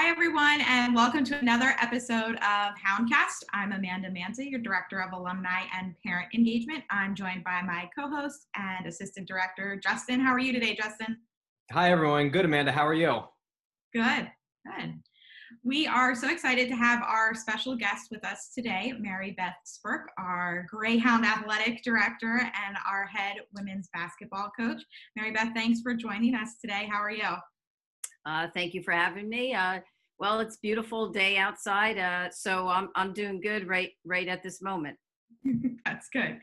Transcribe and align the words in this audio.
Hi, 0.00 0.08
everyone, 0.10 0.60
and 0.60 0.94
welcome 0.94 1.24
to 1.24 1.36
another 1.40 1.74
episode 1.82 2.36
of 2.36 2.74
Houndcast. 2.78 3.42
I'm 3.52 3.72
Amanda 3.72 4.08
Manza, 4.08 4.48
your 4.48 4.60
Director 4.60 5.02
of 5.02 5.12
Alumni 5.12 5.62
and 5.76 5.92
Parent 6.06 6.28
Engagement. 6.32 6.84
I'm 6.88 7.16
joined 7.16 7.42
by 7.42 7.62
my 7.62 7.90
co 7.98 8.08
host 8.08 8.46
and 8.54 8.86
Assistant 8.86 9.26
Director, 9.26 9.80
Justin. 9.82 10.20
How 10.20 10.30
are 10.30 10.38
you 10.38 10.52
today, 10.52 10.76
Justin? 10.76 11.16
Hi, 11.72 11.90
everyone. 11.90 12.28
Good, 12.28 12.44
Amanda. 12.44 12.70
How 12.70 12.86
are 12.86 12.94
you? 12.94 13.22
Good, 13.92 14.30
good. 14.64 14.94
We 15.64 15.88
are 15.88 16.14
so 16.14 16.30
excited 16.30 16.68
to 16.68 16.76
have 16.76 17.02
our 17.02 17.34
special 17.34 17.74
guest 17.74 18.06
with 18.12 18.24
us 18.24 18.52
today, 18.54 18.94
Mary 19.00 19.34
Beth 19.36 19.56
Spirk, 19.64 20.10
our 20.16 20.64
Greyhound 20.70 21.26
Athletic 21.26 21.82
Director 21.82 22.38
and 22.38 22.76
our 22.88 23.04
head 23.06 23.38
women's 23.52 23.88
basketball 23.92 24.52
coach. 24.56 24.80
Mary 25.16 25.32
Beth, 25.32 25.50
thanks 25.56 25.80
for 25.80 25.92
joining 25.92 26.36
us 26.36 26.50
today. 26.60 26.88
How 26.88 27.02
are 27.02 27.10
you? 27.10 27.34
Uh, 28.28 28.46
thank 28.54 28.74
you 28.74 28.82
for 28.82 28.92
having 28.92 29.28
me. 29.28 29.54
Uh, 29.54 29.80
well, 30.18 30.40
it's 30.40 30.58
beautiful 30.58 31.08
day 31.08 31.38
outside, 31.38 31.96
uh, 31.96 32.28
so 32.30 32.68
I'm 32.68 32.90
I'm 32.94 33.14
doing 33.14 33.40
good 33.40 33.66
right 33.66 33.92
right 34.04 34.28
at 34.28 34.42
this 34.42 34.60
moment. 34.60 34.98
That's 35.86 36.08
good. 36.12 36.38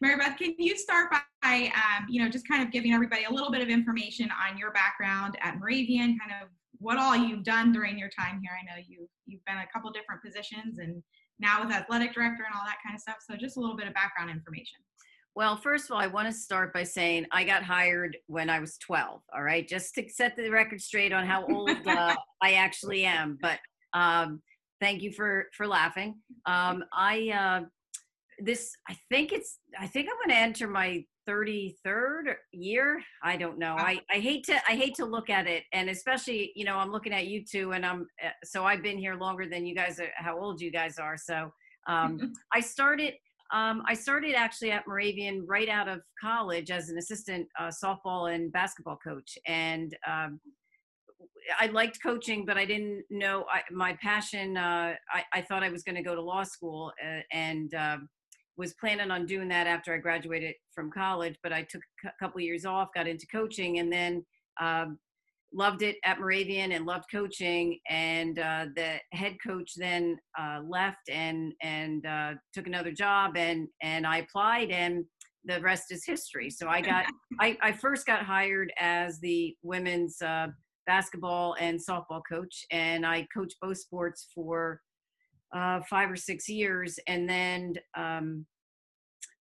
Mary 0.00 0.16
Beth, 0.16 0.38
can 0.38 0.54
you 0.58 0.76
start 0.76 1.10
by 1.42 1.72
um, 1.74 2.06
you 2.08 2.22
know 2.22 2.28
just 2.28 2.46
kind 2.46 2.62
of 2.62 2.70
giving 2.70 2.92
everybody 2.92 3.24
a 3.24 3.30
little 3.30 3.50
bit 3.50 3.62
of 3.62 3.68
information 3.68 4.28
on 4.30 4.56
your 4.56 4.70
background 4.72 5.36
at 5.40 5.58
Moravian, 5.58 6.18
kind 6.18 6.40
of 6.40 6.48
what 6.78 6.98
all 6.98 7.16
you've 7.16 7.42
done 7.42 7.72
during 7.72 7.98
your 7.98 8.10
time 8.10 8.40
here. 8.40 8.52
I 8.52 8.64
know 8.64 8.80
you 8.86 9.08
you've 9.26 9.44
been 9.44 9.58
a 9.58 9.66
couple 9.72 9.90
different 9.90 10.22
positions 10.22 10.78
and 10.78 11.02
now 11.40 11.64
with 11.64 11.74
athletic 11.74 12.14
director 12.14 12.44
and 12.46 12.54
all 12.54 12.64
that 12.64 12.78
kind 12.84 12.94
of 12.94 13.00
stuff. 13.00 13.16
So 13.28 13.36
just 13.36 13.56
a 13.56 13.60
little 13.60 13.76
bit 13.76 13.88
of 13.88 13.94
background 13.94 14.30
information. 14.30 14.78
Well, 15.36 15.56
first 15.56 15.86
of 15.86 15.92
all, 15.92 16.00
I 16.00 16.06
want 16.06 16.28
to 16.28 16.32
start 16.32 16.72
by 16.72 16.84
saying 16.84 17.26
I 17.32 17.42
got 17.42 17.64
hired 17.64 18.16
when 18.28 18.48
I 18.48 18.60
was 18.60 18.78
12. 18.78 19.20
All 19.34 19.42
right, 19.42 19.66
just 19.66 19.94
to 19.96 20.08
set 20.08 20.36
the 20.36 20.48
record 20.48 20.80
straight 20.80 21.12
on 21.12 21.26
how 21.26 21.44
old 21.46 21.70
uh, 21.86 22.14
I 22.40 22.52
actually 22.54 23.04
am. 23.04 23.38
But 23.42 23.58
um, 23.94 24.40
thank 24.80 25.02
you 25.02 25.12
for 25.12 25.46
for 25.56 25.66
laughing. 25.66 26.16
Um, 26.46 26.84
I 26.92 27.30
uh, 27.30 27.66
this 28.38 28.76
I 28.88 28.96
think 29.10 29.32
it's 29.32 29.58
I 29.78 29.88
think 29.88 30.08
I'm 30.08 30.16
going 30.28 30.36
to 30.36 30.42
enter 30.42 30.68
my 30.68 31.04
33rd 31.28 32.34
year. 32.52 33.00
I 33.22 33.36
don't 33.36 33.58
know. 33.58 33.74
I 33.76 34.00
I 34.12 34.18
hate 34.20 34.44
to 34.44 34.56
I 34.68 34.76
hate 34.76 34.94
to 34.96 35.04
look 35.04 35.30
at 35.30 35.48
it, 35.48 35.64
and 35.72 35.90
especially 35.90 36.52
you 36.54 36.64
know 36.64 36.76
I'm 36.76 36.92
looking 36.92 37.12
at 37.12 37.26
you 37.26 37.44
two, 37.44 37.72
and 37.72 37.84
I'm 37.84 38.06
uh, 38.24 38.30
so 38.44 38.64
I've 38.64 38.82
been 38.84 38.98
here 38.98 39.16
longer 39.16 39.48
than 39.48 39.66
you 39.66 39.74
guys 39.74 39.98
are. 39.98 40.10
How 40.14 40.38
old 40.38 40.60
you 40.60 40.70
guys 40.70 40.98
are? 40.98 41.16
So 41.16 41.50
um, 41.88 42.32
I 42.54 42.60
started 42.60 43.14
um, 43.52 43.82
I 43.86 43.94
started 43.94 44.34
actually 44.34 44.70
at 44.72 44.86
Moravian 44.86 45.44
right 45.46 45.68
out 45.68 45.88
of 45.88 46.00
college 46.20 46.70
as 46.70 46.88
an 46.88 46.98
assistant 46.98 47.46
uh, 47.58 47.70
softball 47.84 48.34
and 48.34 48.52
basketball 48.52 48.98
coach. 49.04 49.36
And 49.46 49.96
um, 50.10 50.40
I 51.58 51.66
liked 51.66 52.02
coaching, 52.02 52.46
but 52.46 52.56
I 52.56 52.64
didn't 52.64 53.04
know 53.10 53.44
I, 53.52 53.62
my 53.70 53.96
passion. 54.02 54.56
Uh, 54.56 54.94
I, 55.12 55.24
I, 55.32 55.42
thought 55.42 55.62
I 55.62 55.68
was 55.68 55.82
going 55.82 55.96
to 55.96 56.02
go 56.02 56.14
to 56.14 56.22
law 56.22 56.42
school 56.42 56.90
uh, 57.04 57.20
and 57.32 57.72
um, 57.74 58.08
was 58.56 58.74
planning 58.74 59.10
on 59.10 59.26
doing 59.26 59.48
that 59.48 59.66
after 59.66 59.94
I 59.94 59.98
graduated 59.98 60.54
from 60.74 60.90
college. 60.90 61.36
But 61.42 61.52
I 61.52 61.62
took 61.62 61.82
a 62.06 62.10
couple 62.18 62.40
years 62.40 62.64
off, 62.64 62.88
got 62.94 63.06
into 63.06 63.26
coaching, 63.26 63.78
and 63.78 63.92
then 63.92 64.24
um, 64.60 64.98
loved 65.54 65.82
it 65.82 65.96
at 66.04 66.18
Moravian 66.18 66.72
and 66.72 66.84
loved 66.84 67.04
coaching. 67.10 67.78
And 67.88 68.38
uh, 68.38 68.66
the 68.74 68.96
head 69.12 69.36
coach 69.44 69.72
then 69.76 70.18
uh, 70.38 70.60
left 70.68 71.08
and 71.08 71.52
and 71.62 72.04
uh, 72.04 72.32
took 72.52 72.66
another 72.66 72.92
job, 72.92 73.36
and 73.36 73.68
and 73.82 74.06
I 74.06 74.18
applied, 74.18 74.70
and 74.70 75.04
the 75.44 75.60
rest 75.60 75.92
is 75.92 76.04
history. 76.04 76.50
So 76.50 76.68
I 76.68 76.80
got 76.80 77.06
I, 77.40 77.56
I 77.62 77.72
first 77.72 78.06
got 78.06 78.24
hired 78.24 78.72
as 78.78 79.20
the 79.20 79.56
women's 79.62 80.20
uh, 80.20 80.48
basketball 80.86 81.56
and 81.60 81.78
softball 81.78 82.22
coach, 82.28 82.64
and 82.70 83.06
I 83.06 83.26
coached 83.32 83.56
both 83.62 83.78
sports 83.78 84.28
for 84.34 84.80
uh, 85.54 85.80
five 85.88 86.10
or 86.10 86.16
six 86.16 86.48
years, 86.48 86.98
and 87.06 87.28
then 87.28 87.74
um, 87.96 88.44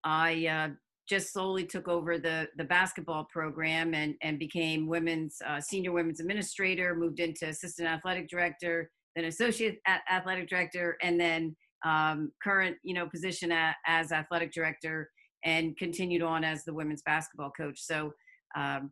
I 0.04 0.48
uh, 0.48 0.70
just 1.14 1.32
slowly 1.34 1.66
took 1.66 1.88
over 1.88 2.18
the 2.18 2.48
the 2.58 2.64
basketball 2.64 3.26
program 3.32 3.94
and 3.94 4.16
and 4.22 4.40
became 4.40 4.88
women's 4.88 5.36
uh, 5.48 5.60
senior 5.60 5.92
women's 5.92 6.20
administrator 6.20 6.96
moved 6.96 7.20
into 7.20 7.48
assistant 7.48 7.88
athletic 7.88 8.28
director 8.30 8.90
then 9.16 9.26
associate 9.26 9.80
athletic 10.10 10.48
director 10.48 10.98
and 11.02 11.20
then 11.20 11.56
um, 11.86 12.32
current 12.42 12.78
you 12.84 12.94
know 12.94 13.08
position 13.08 13.52
at, 13.52 13.76
as 13.86 14.12
athletic 14.12 14.52
director 14.52 15.10
and 15.46 15.78
continued 15.78 16.22
on 16.22 16.44
as 16.44 16.64
the 16.64 16.74
women's 16.74 17.02
basketball 17.02 17.52
coach. 17.52 17.80
So 17.82 18.14
um, 18.56 18.92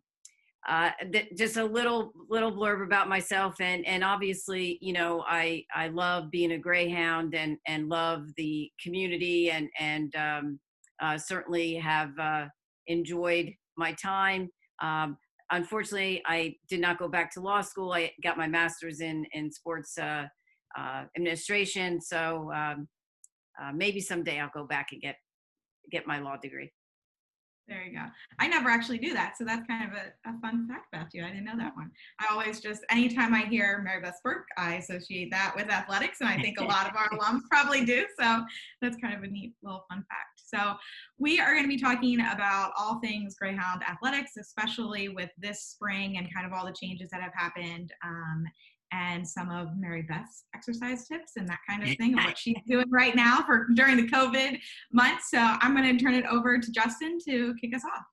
uh, 0.68 0.92
th- 1.12 1.30
just 1.38 1.58
a 1.58 1.64
little 1.64 2.12
little 2.30 2.52
blurb 2.52 2.84
about 2.86 3.10
myself 3.10 3.56
and 3.60 3.86
and 3.88 4.04
obviously 4.04 4.78
you 4.82 4.94
know 4.94 5.24
I 5.28 5.66
I 5.74 5.88
love 5.88 6.30
being 6.30 6.52
a 6.52 6.58
greyhound 6.58 7.34
and 7.34 7.58
and 7.68 7.90
love 7.90 8.28
the 8.38 8.70
community 8.84 9.50
and 9.50 9.70
and 9.80 10.16
um, 10.16 10.60
uh, 11.02 11.18
certainly 11.18 11.76
have 11.76 12.18
uh, 12.20 12.46
enjoyed 12.88 13.52
my 13.78 13.94
time. 13.94 14.50
Um, 14.82 15.18
unfortunately, 15.52 16.22
I 16.26 16.56
did 16.70 16.80
not 16.80 17.00
go 17.00 17.08
back 17.08 17.32
to 17.34 17.42
law 17.42 17.62
school. 17.62 17.94
I 17.94 18.12
got 18.24 18.38
my 18.38 18.48
master's 18.48 19.02
in 19.02 19.26
in 19.34 19.52
sports 19.52 19.98
uh, 19.98 20.26
uh 20.78 21.04
administration. 21.18 22.00
So 22.02 22.52
um, 22.54 22.88
uh, 23.62 23.72
maybe 23.74 24.00
someday 24.00 24.40
I'll 24.40 24.52
go 24.54 24.66
back 24.66 24.88
and 24.92 25.02
get 25.02 25.16
get 25.92 26.08
my 26.08 26.20
law 26.20 26.38
degree. 26.42 26.72
There 27.72 27.84
you 27.86 27.94
go. 27.94 28.04
I 28.38 28.50
never 28.50 28.68
actually 28.68 28.98
do 28.98 29.14
that. 29.14 29.38
So 29.38 29.46
that's 29.46 29.66
kind 29.66 29.90
of 29.90 29.98
a, 29.98 30.30
a, 30.30 30.38
fun 30.42 30.68
fact 30.68 30.88
about 30.94 31.08
you. 31.14 31.24
I 31.24 31.30
didn't 31.30 31.46
know 31.46 31.58
that 31.58 31.74
one. 31.74 31.90
I 32.20 32.26
always 32.30 32.60
just, 32.60 32.82
anytime 32.90 33.34
I 33.34 33.46
hear 33.46 33.82
Mary 33.82 34.02
Beth 34.02 34.18
Spirk, 34.18 34.46
I 34.58 34.74
associate 34.74 35.32
that 35.32 35.54
with 35.56 35.70
athletics. 35.70 36.18
And 36.20 36.28
I 36.28 36.42
think 36.42 36.60
a 36.60 36.66
lot 36.66 36.90
of 36.90 36.98
our 36.98 37.08
alums 37.18 37.40
probably 37.50 37.86
do. 37.86 38.06
So 38.20 38.44
that's 38.82 38.98
kind 38.98 39.14
of 39.14 39.24
a 39.24 39.28
neat 39.28 39.54
little 39.64 39.86
fun 39.90 40.00
fact. 40.10 40.42
So 40.46 40.74
we 41.18 41.40
are 41.40 41.54
going 41.54 41.64
to 41.64 41.70
be 41.70 41.80
talking 41.80 42.20
about 42.20 42.74
all 42.78 43.00
things 43.00 43.36
Greyhound 43.40 43.84
athletics, 43.90 44.32
especially 44.36 45.08
with 45.08 45.30
this 45.38 45.64
spring 45.64 46.18
and 46.18 46.28
kind 46.34 46.46
of 46.46 46.52
all 46.52 46.66
the 46.66 46.74
changes 46.74 47.10
that 47.12 47.22
have 47.22 47.34
happened. 47.34 47.94
Um, 48.04 48.44
and 48.92 49.28
some 49.28 49.50
of 49.50 49.78
Mary 49.78 50.02
Beth's 50.04 50.46
exercise 50.56 51.08
tips 51.08 51.34
and 51.38 51.48
that 51.48 51.60
kind 51.68 51.84
of 51.84 51.96
thing, 51.98 52.16
what 52.16 52.38
she's 52.38 52.58
doing 52.68 52.90
right 52.90 53.16
now 53.16 53.44
for 53.44 53.68
during 53.76 53.98
the 53.98 54.08
COVID 54.08 54.60
months. 54.92 55.30
So 55.32 55.40
I'm 55.40 55.76
going 55.76 55.98
to 55.98 56.04
turn 56.04 56.14
it 56.14 56.26
over 56.26 56.60
to 56.60 56.72
Justin 56.72 57.18
to 57.28 57.56
kick 57.62 57.76
us 57.76 57.84
off. 57.86 58.04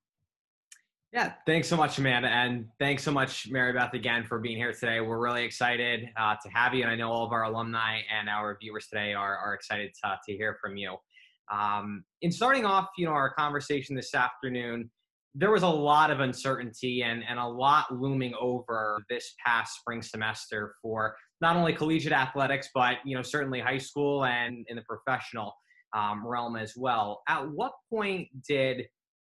Yeah, 1.11 1.33
thanks 1.47 1.67
so 1.67 1.75
much, 1.75 1.97
Amanda, 1.97 2.27
and 2.27 2.67
thanks 2.77 3.01
so 3.01 3.11
much, 3.11 3.49
Mary 3.49 3.73
Beth, 3.73 3.95
again 3.95 4.23
for 4.23 4.37
being 4.37 4.57
here 4.57 4.71
today. 4.73 5.01
We're 5.01 5.17
really 5.17 5.43
excited 5.43 6.07
uh, 6.15 6.35
to 6.43 6.49
have 6.51 6.75
you, 6.75 6.83
and 6.83 6.91
I 6.91 6.95
know 6.95 7.09
all 7.11 7.25
of 7.25 7.31
our 7.31 7.45
alumni 7.45 8.01
and 8.15 8.29
our 8.29 8.55
viewers 8.61 8.87
today 8.87 9.15
are, 9.15 9.35
are 9.35 9.55
excited 9.55 9.91
to, 10.03 10.19
to 10.27 10.37
hear 10.37 10.59
from 10.61 10.77
you. 10.77 10.97
Um, 11.51 12.03
in 12.21 12.31
starting 12.31 12.63
off, 12.63 12.89
you 12.95 13.07
know, 13.07 13.11
our 13.11 13.33
conversation 13.33 13.95
this 13.95 14.13
afternoon, 14.13 14.91
there 15.35 15.51
was 15.51 15.63
a 15.63 15.67
lot 15.67 16.09
of 16.11 16.19
uncertainty 16.19 17.03
and, 17.03 17.23
and 17.27 17.39
a 17.39 17.45
lot 17.45 17.85
looming 17.93 18.33
over 18.39 19.03
this 19.09 19.33
past 19.45 19.79
spring 19.79 20.01
semester 20.01 20.75
for 20.81 21.15
not 21.41 21.55
only 21.55 21.73
collegiate 21.73 22.13
athletics, 22.13 22.69
but 22.73 22.97
you 23.05 23.15
know 23.15 23.21
certainly 23.21 23.59
high 23.59 23.77
school 23.77 24.25
and 24.25 24.65
in 24.67 24.75
the 24.75 24.83
professional 24.83 25.53
um, 25.95 26.25
realm 26.25 26.55
as 26.55 26.73
well. 26.75 27.21
At 27.27 27.49
what 27.49 27.73
point 27.89 28.27
did 28.47 28.85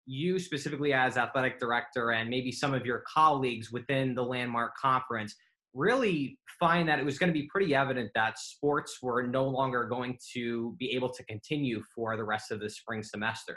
you 0.06 0.38
specifically 0.38 0.92
as 0.92 1.16
athletic 1.16 1.58
director 1.58 2.10
and 2.10 2.28
maybe 2.28 2.52
some 2.52 2.74
of 2.74 2.84
your 2.84 3.02
colleagues 3.12 3.72
within 3.72 4.14
the 4.14 4.22
landmark 4.22 4.72
conference 4.76 5.34
really 5.72 6.38
find 6.60 6.88
that 6.88 6.98
it 6.98 7.04
was 7.04 7.18
going 7.18 7.32
to 7.32 7.38
be 7.38 7.48
pretty 7.50 7.74
evident 7.74 8.10
that 8.14 8.38
sports 8.38 8.98
were 9.02 9.26
no 9.26 9.44
longer 9.44 9.84
going 9.84 10.16
to 10.34 10.76
be 10.78 10.90
able 10.92 11.08
to 11.08 11.24
continue 11.24 11.82
for 11.94 12.16
the 12.16 12.24
rest 12.24 12.50
of 12.50 12.60
the 12.60 12.68
spring 12.68 13.02
semester 13.02 13.56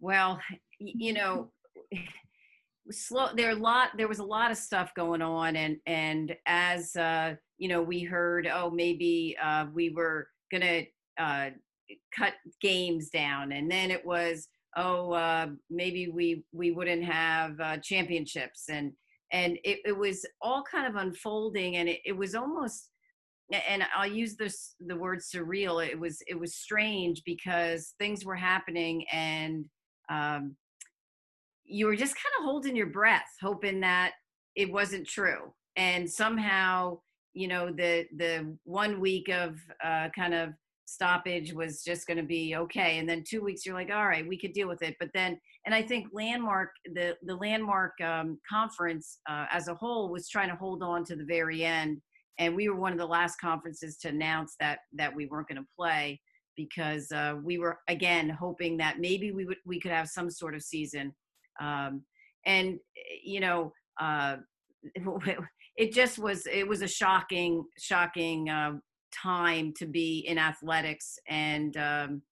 well, 0.00 0.40
you 0.78 1.12
know, 1.12 1.50
slow. 2.90 3.28
There 3.34 3.50
a 3.50 3.54
lot. 3.54 3.90
There 3.96 4.08
was 4.08 4.18
a 4.18 4.24
lot 4.24 4.50
of 4.50 4.56
stuff 4.56 4.92
going 4.94 5.22
on, 5.22 5.56
and 5.56 5.76
and 5.86 6.36
as 6.46 6.94
uh, 6.96 7.34
you 7.58 7.68
know, 7.68 7.82
we 7.82 8.02
heard, 8.02 8.46
oh, 8.46 8.70
maybe 8.70 9.36
uh, 9.42 9.66
we 9.72 9.90
were 9.90 10.28
gonna 10.50 10.82
uh, 11.18 11.50
cut 12.16 12.34
games 12.60 13.10
down, 13.10 13.52
and 13.52 13.70
then 13.70 13.90
it 13.90 14.04
was, 14.04 14.48
oh, 14.76 15.12
uh, 15.12 15.48
maybe 15.68 16.08
we 16.08 16.44
we 16.52 16.70
wouldn't 16.70 17.04
have 17.04 17.60
uh, 17.60 17.76
championships, 17.78 18.64
and 18.68 18.92
and 19.32 19.58
it, 19.64 19.80
it 19.84 19.96
was 19.96 20.24
all 20.42 20.62
kind 20.70 20.86
of 20.86 21.00
unfolding, 21.00 21.76
and 21.76 21.88
it, 21.88 22.00
it 22.04 22.16
was 22.16 22.34
almost 22.34 22.90
and 23.52 23.84
I'll 23.96 24.06
use 24.06 24.36
this 24.36 24.74
the 24.80 24.96
word 24.96 25.20
surreal. 25.20 25.84
It 25.86 25.98
was 25.98 26.22
it 26.26 26.38
was 26.38 26.54
strange 26.54 27.22
because 27.24 27.94
things 27.98 28.24
were 28.24 28.36
happening 28.36 29.04
and 29.12 29.64
um, 30.10 30.56
you 31.64 31.86
were 31.86 31.96
just 31.96 32.14
kind 32.14 32.32
of 32.38 32.44
holding 32.44 32.76
your 32.76 32.86
breath, 32.86 33.30
hoping 33.40 33.80
that 33.80 34.12
it 34.56 34.72
wasn't 34.72 35.06
true. 35.06 35.52
And 35.76 36.10
somehow, 36.10 36.98
you 37.32 37.48
know, 37.48 37.72
the 37.72 38.06
the 38.16 38.56
one 38.64 39.00
week 39.00 39.28
of 39.28 39.56
uh, 39.84 40.08
kind 40.14 40.34
of 40.34 40.50
stoppage 40.86 41.52
was 41.52 41.84
just 41.84 42.06
going 42.06 42.16
to 42.16 42.24
be 42.24 42.56
okay 42.56 42.98
and 42.98 43.08
then 43.08 43.22
two 43.24 43.40
weeks 43.40 43.64
you're 43.64 43.76
like 43.76 43.92
all 43.92 44.08
right 44.08 44.26
we 44.26 44.36
could 44.36 44.52
deal 44.52 44.66
with 44.66 44.82
it 44.82 44.96
but 44.98 45.08
then 45.14 45.38
and 45.64 45.72
i 45.72 45.80
think 45.80 46.08
landmark 46.12 46.70
the 46.94 47.16
the 47.22 47.36
landmark 47.36 47.92
um, 48.00 48.36
conference 48.50 49.20
uh, 49.28 49.46
as 49.52 49.68
a 49.68 49.74
whole 49.74 50.10
was 50.10 50.28
trying 50.28 50.48
to 50.48 50.56
hold 50.56 50.82
on 50.82 51.04
to 51.04 51.14
the 51.14 51.24
very 51.24 51.64
end 51.64 52.00
and 52.40 52.56
we 52.56 52.68
were 52.68 52.74
one 52.74 52.92
of 52.92 52.98
the 52.98 53.06
last 53.06 53.36
conferences 53.40 53.96
to 53.98 54.08
announce 54.08 54.56
that 54.58 54.80
that 54.94 55.14
we 55.14 55.26
weren't 55.26 55.46
going 55.46 55.62
to 55.62 55.68
play 55.78 56.20
because 56.56 57.12
uh, 57.12 57.36
we 57.42 57.58
were 57.58 57.78
again 57.88 58.28
hoping 58.28 58.76
that 58.78 58.98
maybe 58.98 59.30
we 59.30 59.44
would 59.44 59.58
we 59.64 59.78
could 59.78 59.92
have 59.92 60.08
some 60.08 60.30
sort 60.30 60.56
of 60.56 60.62
season. 60.62 61.14
Um, 61.60 62.02
and 62.46 62.78
you 63.22 63.40
know 63.40 63.72
uh, 64.00 64.36
it 65.76 65.92
just 65.92 66.18
was 66.18 66.46
it 66.46 66.66
was 66.66 66.82
a 66.82 66.88
shocking 66.88 67.64
shocking 67.78 68.48
uh, 68.48 68.72
time 69.12 69.72
to 69.76 69.86
be 69.86 70.24
in 70.26 70.38
athletics 70.38 71.18
and 71.28 71.76
um, 71.76 72.22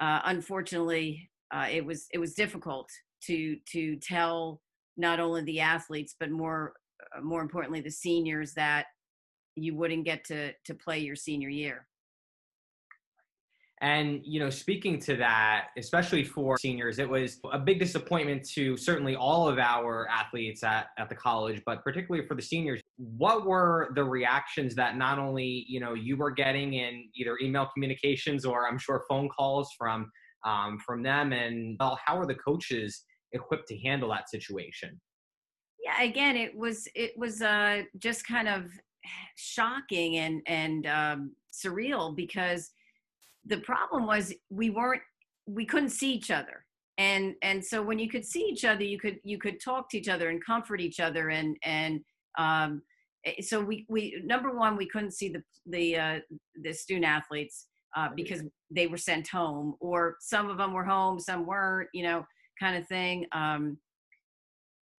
uh, 0.00 0.20
unfortunately 0.24 1.28
uh, 1.52 1.66
it 1.70 1.84
was 1.84 2.06
it 2.12 2.18
was 2.18 2.34
difficult 2.34 2.88
to 3.22 3.56
to 3.70 3.96
tell 3.96 4.60
not 4.96 5.20
only 5.20 5.42
the 5.42 5.60
athletes 5.60 6.14
but 6.18 6.30
more 6.30 6.74
uh, 7.16 7.20
more 7.20 7.42
importantly 7.42 7.80
the 7.80 7.90
seniors 7.90 8.52
that 8.54 8.86
you 9.56 9.74
wouldn't 9.74 10.04
get 10.04 10.24
to 10.24 10.52
to 10.64 10.74
play 10.74 10.98
your 10.98 11.16
senior 11.16 11.48
year 11.48 11.86
and, 13.82 14.22
you 14.24 14.40
know, 14.40 14.48
speaking 14.48 14.98
to 15.00 15.16
that, 15.16 15.66
especially 15.76 16.24
for 16.24 16.56
seniors, 16.56 16.98
it 16.98 17.08
was 17.08 17.38
a 17.52 17.58
big 17.58 17.78
disappointment 17.78 18.48
to 18.54 18.74
certainly 18.76 19.14
all 19.14 19.46
of 19.46 19.58
our 19.58 20.08
athletes 20.08 20.62
at, 20.62 20.86
at 20.98 21.10
the 21.10 21.14
college, 21.14 21.60
but 21.66 21.84
particularly 21.84 22.26
for 22.26 22.34
the 22.34 22.42
seniors. 22.42 22.80
What 22.96 23.44
were 23.44 23.92
the 23.94 24.04
reactions 24.04 24.74
that 24.76 24.96
not 24.96 25.18
only, 25.18 25.66
you 25.68 25.78
know, 25.78 25.92
you 25.92 26.16
were 26.16 26.30
getting 26.30 26.72
in 26.72 27.06
either 27.14 27.36
email 27.42 27.68
communications 27.74 28.46
or 28.46 28.66
I'm 28.66 28.78
sure 28.78 29.04
phone 29.10 29.28
calls 29.28 29.70
from 29.76 30.10
um, 30.44 30.78
from 30.78 31.02
them 31.02 31.32
and 31.32 31.76
well, 31.78 31.98
how 32.02 32.16
are 32.18 32.26
the 32.26 32.36
coaches 32.36 33.04
equipped 33.32 33.68
to 33.68 33.78
handle 33.78 34.08
that 34.10 34.30
situation? 34.30 34.98
Yeah, 35.84 36.02
again, 36.02 36.36
it 36.36 36.56
was 36.56 36.88
it 36.94 37.12
was 37.18 37.42
uh, 37.42 37.82
just 37.98 38.26
kind 38.26 38.48
of 38.48 38.70
shocking 39.36 40.16
and 40.18 40.42
and 40.46 40.86
um, 40.86 41.32
surreal 41.52 42.14
because 42.14 42.70
the 43.46 43.58
problem 43.58 44.06
was 44.06 44.34
we 44.50 44.70
weren't 44.70 45.02
we 45.46 45.64
couldn't 45.64 45.90
see 45.90 46.12
each 46.12 46.30
other. 46.30 46.64
And 46.98 47.34
and 47.42 47.64
so 47.64 47.82
when 47.82 47.98
you 47.98 48.08
could 48.08 48.24
see 48.24 48.42
each 48.42 48.64
other 48.64 48.82
you 48.82 48.98
could 48.98 49.18
you 49.22 49.38
could 49.38 49.60
talk 49.60 49.90
to 49.90 49.98
each 49.98 50.08
other 50.08 50.30
and 50.30 50.44
comfort 50.44 50.80
each 50.80 51.00
other 51.00 51.30
and 51.30 51.56
and 51.62 52.00
um, 52.38 52.82
eh, 53.24 53.42
so 53.42 53.60
we 53.60 53.86
we 53.88 54.20
number 54.24 54.56
one 54.56 54.76
we 54.76 54.88
couldn't 54.88 55.12
see 55.12 55.28
the 55.28 55.42
the 55.66 55.96
uh, 55.96 56.18
the 56.62 56.72
student 56.72 57.06
athletes 57.06 57.66
uh, 57.96 58.08
because 58.14 58.42
they 58.70 58.86
were 58.86 58.96
sent 58.96 59.28
home 59.28 59.74
or 59.80 60.16
some 60.20 60.48
of 60.48 60.56
them 60.56 60.72
were 60.72 60.84
home 60.84 61.20
some 61.20 61.44
weren't 61.46 61.88
you 61.92 62.02
know 62.02 62.24
kind 62.58 62.76
of 62.76 62.86
thing. 62.86 63.26
Um, 63.32 63.78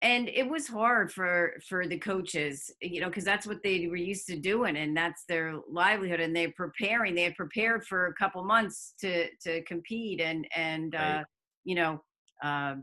and 0.02 0.28
it 0.28 0.48
was 0.48 0.68
hard 0.68 1.12
for 1.12 1.54
for 1.68 1.86
the 1.86 1.98
coaches 1.98 2.70
you 2.80 3.00
know 3.00 3.08
because 3.08 3.24
that's 3.24 3.46
what 3.46 3.62
they 3.64 3.88
were 3.88 3.96
used 3.96 4.26
to 4.26 4.38
doing 4.38 4.76
and 4.76 4.96
that's 4.96 5.24
their 5.28 5.56
livelihood 5.68 6.20
and 6.20 6.34
they're 6.34 6.52
preparing 6.56 7.14
they 7.14 7.24
had 7.24 7.34
prepared 7.34 7.84
for 7.84 8.06
a 8.06 8.14
couple 8.14 8.42
months 8.44 8.94
to 9.00 9.26
to 9.40 9.62
compete 9.64 10.20
and 10.20 10.46
and 10.54 10.94
right. 10.94 11.20
uh 11.20 11.24
you 11.64 11.74
know 11.74 12.00
uh, 12.42 12.74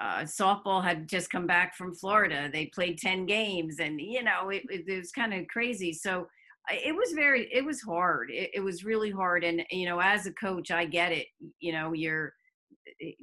uh, 0.00 0.20
softball 0.20 0.82
had 0.82 1.08
just 1.08 1.30
come 1.30 1.46
back 1.46 1.76
from 1.76 1.94
Florida. 1.94 2.48
They 2.52 2.66
played 2.66 2.98
10 2.98 3.26
games 3.26 3.76
and, 3.78 4.00
you 4.00 4.22
know, 4.22 4.48
it, 4.48 4.62
it, 4.70 4.84
it 4.88 4.98
was 4.98 5.12
kind 5.12 5.34
of 5.34 5.46
crazy. 5.48 5.92
So 5.92 6.26
it 6.70 6.94
was 6.94 7.12
very, 7.12 7.48
it 7.52 7.64
was 7.64 7.82
hard. 7.82 8.30
It, 8.30 8.50
it 8.54 8.60
was 8.60 8.84
really 8.84 9.10
hard. 9.10 9.44
And, 9.44 9.62
you 9.70 9.86
know, 9.86 10.00
as 10.00 10.26
a 10.26 10.32
coach, 10.32 10.70
I 10.70 10.86
get 10.86 11.12
it. 11.12 11.26
You 11.60 11.72
know, 11.72 11.92
you're, 11.92 12.32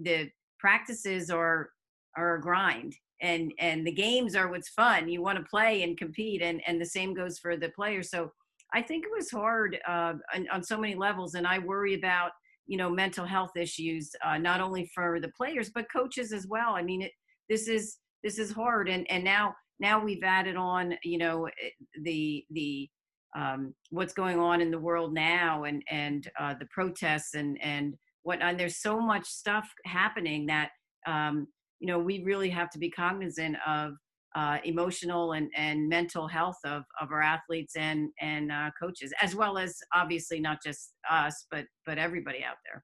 the 0.03 0.29
practices 0.59 1.29
are 1.29 1.69
are 2.17 2.35
a 2.35 2.41
grind 2.41 2.95
and 3.21 3.51
and 3.59 3.85
the 3.85 3.91
games 3.91 4.35
are 4.35 4.49
what's 4.49 4.69
fun. 4.69 5.09
You 5.09 5.21
want 5.21 5.37
to 5.37 5.43
play 5.43 5.83
and 5.83 5.97
compete 5.97 6.41
and 6.41 6.61
and 6.67 6.81
the 6.81 6.85
same 6.85 7.13
goes 7.13 7.39
for 7.39 7.57
the 7.57 7.69
players. 7.69 8.09
So 8.09 8.31
i 8.73 8.81
think 8.81 9.03
it 9.03 9.11
was 9.15 9.31
hard 9.31 9.79
uh, 9.87 10.13
on, 10.35 10.47
on 10.51 10.63
so 10.63 10.77
many 10.77 10.93
levels 10.93 11.33
and 11.33 11.47
i 11.47 11.57
worry 11.57 11.95
about 11.95 12.31
you 12.67 12.77
know 12.77 12.89
mental 12.89 13.25
health 13.25 13.57
issues 13.57 14.11
uh, 14.23 14.37
not 14.37 14.61
only 14.61 14.89
for 14.93 15.19
the 15.19 15.31
players 15.35 15.71
but 15.73 15.91
coaches 15.91 16.31
as 16.31 16.47
well. 16.47 16.75
I 16.75 16.83
mean 16.83 17.01
it, 17.01 17.11
this 17.49 17.67
is 17.67 17.97
this 18.23 18.37
is 18.37 18.51
hard 18.51 18.87
and 18.87 19.09
and 19.09 19.23
now 19.23 19.55
now 19.79 20.03
we've 20.03 20.23
added 20.23 20.55
on 20.55 20.93
you 21.03 21.17
know 21.17 21.47
eh, 21.47 21.69
the 22.03 22.45
the 22.51 22.89
um, 23.35 23.73
what's 23.91 24.13
going 24.13 24.39
on 24.39 24.61
in 24.61 24.71
the 24.71 24.79
world 24.79 25.13
now 25.13 25.63
and 25.63 25.83
and 25.89 26.29
uh, 26.39 26.53
the 26.59 26.67
protests 26.71 27.33
and 27.33 27.59
and 27.61 27.95
what 28.23 28.41
and 28.41 28.59
there's 28.59 28.81
so 28.81 28.99
much 28.99 29.25
stuff 29.25 29.67
happening 29.85 30.45
that 30.45 30.69
um, 31.07 31.47
you 31.79 31.87
know 31.87 31.99
we 31.99 32.23
really 32.23 32.49
have 32.49 32.69
to 32.71 32.79
be 32.79 32.89
cognizant 32.89 33.55
of 33.65 33.93
uh, 34.35 34.59
emotional 34.63 35.31
and, 35.31 35.49
and 35.57 35.89
mental 35.89 36.27
health 36.27 36.57
of, 36.63 36.83
of 37.01 37.11
our 37.11 37.21
athletes 37.21 37.75
and 37.75 38.09
and 38.21 38.51
uh, 38.51 38.69
coaches 38.79 39.11
as 39.21 39.35
well 39.35 39.57
as 39.57 39.77
obviously 39.93 40.39
not 40.39 40.59
just 40.63 40.93
us 41.09 41.45
but 41.49 41.65
but 41.85 41.97
everybody 41.97 42.43
out 42.43 42.57
there 42.65 42.83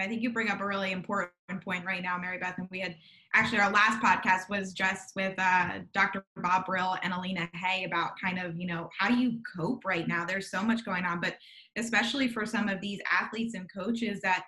I 0.00 0.08
think 0.08 0.22
you 0.22 0.32
bring 0.32 0.48
up 0.48 0.60
a 0.60 0.66
really 0.66 0.92
important 0.92 1.30
point 1.62 1.84
right 1.84 2.02
now, 2.02 2.16
Mary 2.16 2.38
Beth. 2.38 2.54
And 2.58 2.68
we 2.70 2.80
had 2.80 2.96
actually 3.34 3.58
our 3.58 3.70
last 3.70 4.02
podcast 4.02 4.48
was 4.48 4.72
just 4.72 5.14
with 5.14 5.34
uh, 5.38 5.80
Dr. 5.92 6.24
Bob 6.36 6.66
Brill 6.66 6.96
and 7.02 7.12
Alina 7.12 7.48
Hay 7.54 7.84
about 7.84 8.12
kind 8.22 8.38
of, 8.38 8.58
you 8.58 8.66
know, 8.66 8.88
how 8.98 9.08
do 9.08 9.16
you 9.16 9.38
cope 9.56 9.84
right 9.84 10.08
now? 10.08 10.24
There's 10.24 10.50
so 10.50 10.62
much 10.62 10.84
going 10.84 11.04
on, 11.04 11.20
but 11.20 11.36
especially 11.76 12.28
for 12.28 12.46
some 12.46 12.68
of 12.68 12.80
these 12.80 13.00
athletes 13.10 13.54
and 13.54 13.68
coaches 13.72 14.20
that 14.22 14.44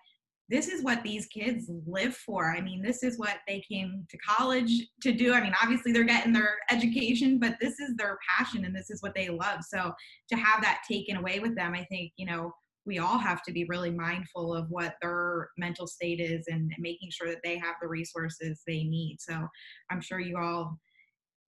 this 0.53 0.69
is 0.69 0.85
what 0.85 1.03
these 1.03 1.27
kids 1.29 1.71
live 1.87 2.15
for. 2.15 2.55
I 2.55 2.61
mean, 2.61 2.83
this 2.83 3.03
is 3.03 3.19
what 3.19 3.39
they 3.49 3.65
came 3.67 4.07
to 4.11 4.19
college 4.19 4.71
to 5.01 5.11
do. 5.11 5.33
I 5.33 5.41
mean, 5.41 5.55
obviously 5.61 5.93
they're 5.93 6.05
getting 6.05 6.35
their 6.35 6.59
education, 6.71 7.39
but 7.39 7.57
this 7.59 7.81
is 7.81 7.97
their 7.97 8.19
passion 8.29 8.67
and 8.67 8.77
this 8.77 8.91
is 8.91 9.03
what 9.03 9.15
they 9.15 9.31
love. 9.31 9.61
So 9.67 9.93
to 10.29 10.37
have 10.37 10.61
that 10.63 10.83
taken 10.87 11.17
away 11.17 11.41
with 11.41 11.57
them, 11.57 11.73
I 11.73 11.85
think, 11.85 12.13
you 12.19 12.27
know, 12.27 12.53
we 12.85 12.99
all 12.99 13.17
have 13.17 13.43
to 13.45 13.53
be 13.53 13.65
really 13.65 13.91
mindful 13.91 14.55
of 14.55 14.69
what 14.69 14.97
their 15.01 15.49
mental 15.57 15.87
state 15.87 16.21
is 16.21 16.47
and 16.49 16.71
making 16.79 17.09
sure 17.11 17.29
that 17.29 17.41
they 17.43 17.57
have 17.57 17.77
the 17.81 17.89
resources 17.89 18.61
they 18.67 18.85
need. 18.85 19.19
So 19.21 19.49
I'm 19.91 20.03
sure 20.03 20.21
you 20.21 20.37
all 20.37 20.79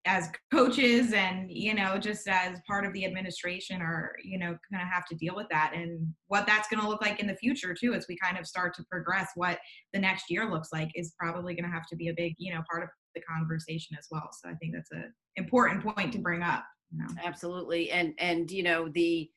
as 0.07 0.29
coaches 0.53 1.13
and 1.13 1.51
you 1.51 1.75
know 1.75 1.97
just 1.97 2.29
as 2.29 2.59
part 2.67 2.85
of 2.85 2.93
the 2.93 3.05
administration 3.05 3.81
are 3.81 4.15
you 4.23 4.39
know 4.39 4.49
going 4.49 4.81
to 4.81 4.91
have 4.91 5.07
to 5.07 5.15
deal 5.15 5.35
with 5.35 5.49
that 5.51 5.73
and 5.75 6.07
what 6.27 6.47
that's 6.47 6.69
going 6.69 6.81
to 6.81 6.89
look 6.89 7.01
like 7.01 7.21
in 7.21 7.27
the 7.27 7.37
future 7.37 7.75
too 7.75 7.95
as 7.95 8.07
we 8.09 8.17
kind 8.19 8.39
of 8.39 8.47
start 8.47 8.75
to 8.75 8.85
progress 8.91 9.31
what 9.35 9.59
the 9.93 9.99
next 9.99 10.31
year 10.31 10.51
looks 10.51 10.69
like 10.73 10.91
is 10.95 11.15
probably 11.19 11.55
going 11.55 11.65
to 11.65 11.75
have 11.75 11.87
to 11.87 11.97
be 11.97 12.09
a 12.09 12.15
big 12.15 12.35
you 12.39 12.53
know 12.53 12.63
part 12.71 12.83
of 12.83 12.89
the 13.15 13.23
conversation 13.23 13.97
as 13.99 14.07
well 14.11 14.29
so 14.33 14.49
i 14.49 14.55
think 14.55 14.75
that's 14.75 14.91
an 14.93 15.13
important 15.37 15.83
point 15.83 16.13
to 16.13 16.19
bring 16.19 16.43
up 16.43 16.65
you 16.91 16.99
know? 16.99 17.09
absolutely 17.25 17.91
and 17.91 18.13
and 18.19 18.51
you 18.51 18.63
know 18.63 18.89
the 18.91 19.29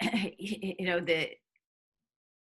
you 0.38 0.86
know 0.86 1.00
the 1.00 1.28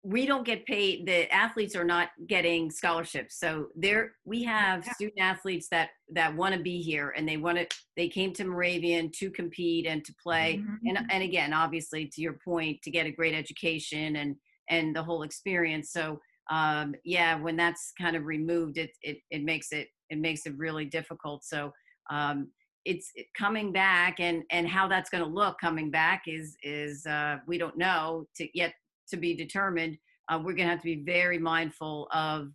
we 0.07 0.27
don't 0.27 0.45
get 0.45 0.63
paid 0.67 1.07
the 1.07 1.31
athletes 1.33 1.75
are 1.75 1.83
not 1.83 2.09
getting 2.27 2.69
scholarships. 2.69 3.39
So 3.39 3.69
there 3.75 4.11
we 4.23 4.43
have 4.43 4.85
student 4.85 5.19
athletes 5.19 5.67
that 5.71 5.89
that 6.11 6.35
want 6.35 6.53
to 6.53 6.61
be 6.61 6.79
here 6.79 7.15
and 7.17 7.27
they 7.27 7.37
want 7.37 7.57
to 7.57 7.67
they 7.97 8.07
came 8.07 8.31
to 8.33 8.45
moravian 8.45 9.09
to 9.17 9.31
compete 9.31 9.87
and 9.87 10.05
to 10.05 10.13
play. 10.21 10.61
Mm-hmm. 10.61 10.87
and 10.95 11.11
and 11.11 11.23
again 11.23 11.53
obviously 11.53 12.05
to 12.13 12.21
your 12.21 12.37
point 12.45 12.83
to 12.83 12.91
get 12.91 13.07
a 13.07 13.11
great 13.11 13.33
education 13.33 14.17
and 14.17 14.35
and 14.69 14.95
the 14.95 15.01
whole 15.01 15.23
experience. 15.23 15.91
So 15.91 16.19
um 16.51 16.93
yeah 17.03 17.39
when 17.39 17.55
that's 17.55 17.91
kind 17.99 18.15
of 18.15 18.25
removed 18.25 18.77
it 18.77 18.91
it, 19.01 19.17
it 19.31 19.43
makes 19.43 19.71
it 19.71 19.87
it 20.11 20.19
makes 20.19 20.45
it 20.45 20.55
really 20.55 20.85
difficult. 20.85 21.43
So 21.43 21.71
um 22.11 22.51
it's 22.85 23.11
coming 23.35 23.73
back 23.73 24.19
and 24.19 24.43
and 24.51 24.67
how 24.67 24.87
that's 24.87 25.09
going 25.09 25.23
to 25.23 25.29
look 25.29 25.57
coming 25.59 25.89
back 25.89 26.25
is 26.27 26.55
is 26.61 27.07
uh 27.07 27.37
we 27.47 27.57
don't 27.57 27.75
know 27.75 28.27
to 28.35 28.47
yet 28.53 28.75
to 29.09 29.17
be 29.17 29.35
determined, 29.35 29.97
uh, 30.29 30.37
we're 30.37 30.53
going 30.53 30.67
to 30.67 30.71
have 30.71 30.79
to 30.79 30.95
be 30.95 31.03
very 31.03 31.37
mindful 31.37 32.07
of 32.11 32.51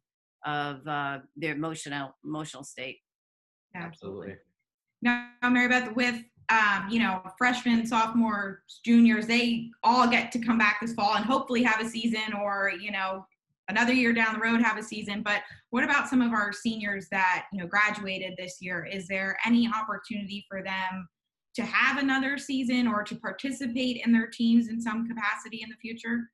of 0.47 0.87
uh, 0.87 1.19
their 1.37 1.55
emotional 1.55 2.17
emotional 2.25 2.65
state. 2.65 2.99
Absolutely. 3.75 4.37
Now, 5.03 5.31
Mary 5.45 5.69
Beth, 5.69 5.95
with 5.95 6.17
um, 6.51 6.89
you 6.91 6.99
know 6.99 7.23
freshmen, 7.39 7.87
sophomores, 7.87 8.81
juniors, 8.85 9.27
they 9.27 9.69
all 9.83 10.09
get 10.09 10.33
to 10.33 10.39
come 10.39 10.59
back 10.59 10.79
this 10.81 10.95
fall 10.95 11.17
and 11.17 11.25
hopefully 11.25 11.63
have 11.63 11.81
a 11.81 11.89
season, 11.89 12.35
or 12.41 12.73
you 12.81 12.91
know 12.91 13.25
another 13.69 13.93
year 13.93 14.13
down 14.13 14.35
the 14.35 14.41
road 14.41 14.61
have 14.61 14.79
a 14.79 14.83
season. 14.83 15.23
But 15.23 15.43
what 15.71 15.85
about 15.85 16.09
some 16.09 16.23
of 16.23 16.33
our 16.33 16.53
seniors 16.53 17.07
that 17.11 17.47
you 17.53 17.61
know 17.61 17.67
graduated 17.67 18.35
this 18.37 18.59
year? 18.61 18.85
Is 18.91 19.07
there 19.07 19.37
any 19.45 19.69
opportunity 19.69 20.45
for 20.49 20.63
them? 20.63 21.09
to 21.55 21.63
have 21.63 21.99
another 21.99 22.39
season 22.39 22.87
or 22.87 23.03
to 23.03 23.17
participate 23.17 24.01
in 24.05 24.13
their 24.13 24.29
teams 24.29 24.69
in 24.69 24.81
some 24.81 25.09
capacity 25.09 25.63
in 25.63 25.69
the 25.69 25.77
future? 25.77 26.31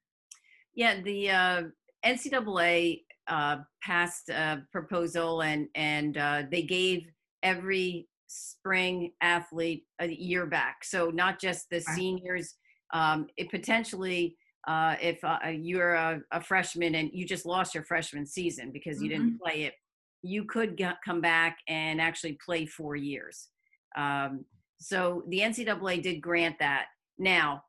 Yeah, 0.77 1.01
the 1.03 1.31
uh, 1.31 1.63
NCAA 2.05 3.01
uh, 3.27 3.57
passed 3.83 4.29
a 4.29 4.63
proposal 4.71 5.43
and 5.43 5.67
and 5.75 6.17
uh, 6.17 6.43
they 6.51 6.63
gave 6.63 7.07
every 7.43 8.09
spring 8.29 9.13
athlete 9.21 9.85
a 10.01 10.09
year 10.09 10.47
back. 10.47 10.85
So 10.85 11.11
not 11.11 11.41
just 11.41 11.69
the 11.71 11.81
seniors 11.81 12.55
um, 12.93 13.27
it 13.37 13.51
potentially 13.51 14.37
uh, 14.67 14.97
if 15.01 15.23
uh, 15.23 15.39
you're 15.49 15.95
a, 15.95 16.21
a, 16.33 16.41
freshman 16.41 16.97
and 16.97 17.11
you 17.13 17.25
just 17.25 17.47
lost 17.47 17.73
your 17.73 17.85
freshman 17.85 18.27
season 18.27 18.73
because 18.73 19.01
you 19.01 19.09
mm-hmm. 19.09 19.23
didn't 19.23 19.41
play 19.41 19.63
it, 19.63 19.75
you 20.23 20.45
could 20.45 20.77
get, 20.77 20.97
come 21.05 21.21
back 21.21 21.59
and 21.69 22.01
actually 22.01 22.37
play 22.45 22.67
four 22.67 22.97
years. 22.97 23.49
Um, 23.97 24.45
so 24.79 25.23
the 25.29 25.39
NCAA 25.39 26.03
did 26.03 26.21
grant 26.21 26.59
that. 26.59 26.87
Now, 27.17 27.63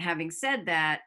having 0.00 0.32
said 0.32 0.66
that, 0.66 1.02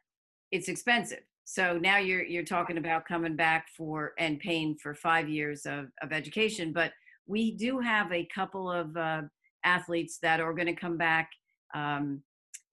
it's 0.51 0.67
expensive. 0.67 1.22
So 1.43 1.77
now 1.77 1.98
you're 1.98 2.24
you're 2.24 2.43
talking 2.43 2.77
about 2.77 3.05
coming 3.05 3.36
back 3.36 3.67
for 3.75 4.13
and 4.17 4.39
paying 4.39 4.75
for 4.75 4.93
five 4.93 5.27
years 5.27 5.65
of, 5.65 5.88
of 6.01 6.12
education. 6.12 6.72
But 6.72 6.93
we 7.27 7.51
do 7.55 7.79
have 7.79 8.12
a 8.12 8.27
couple 8.34 8.72
of 8.72 8.96
uh, 8.96 9.24
athletes 9.63 10.20
that 10.22 10.39
are 10.39 10.53
going 10.53 10.67
to 10.67 10.75
come 10.75 10.98
back 10.98 11.29
um, 11.74 12.22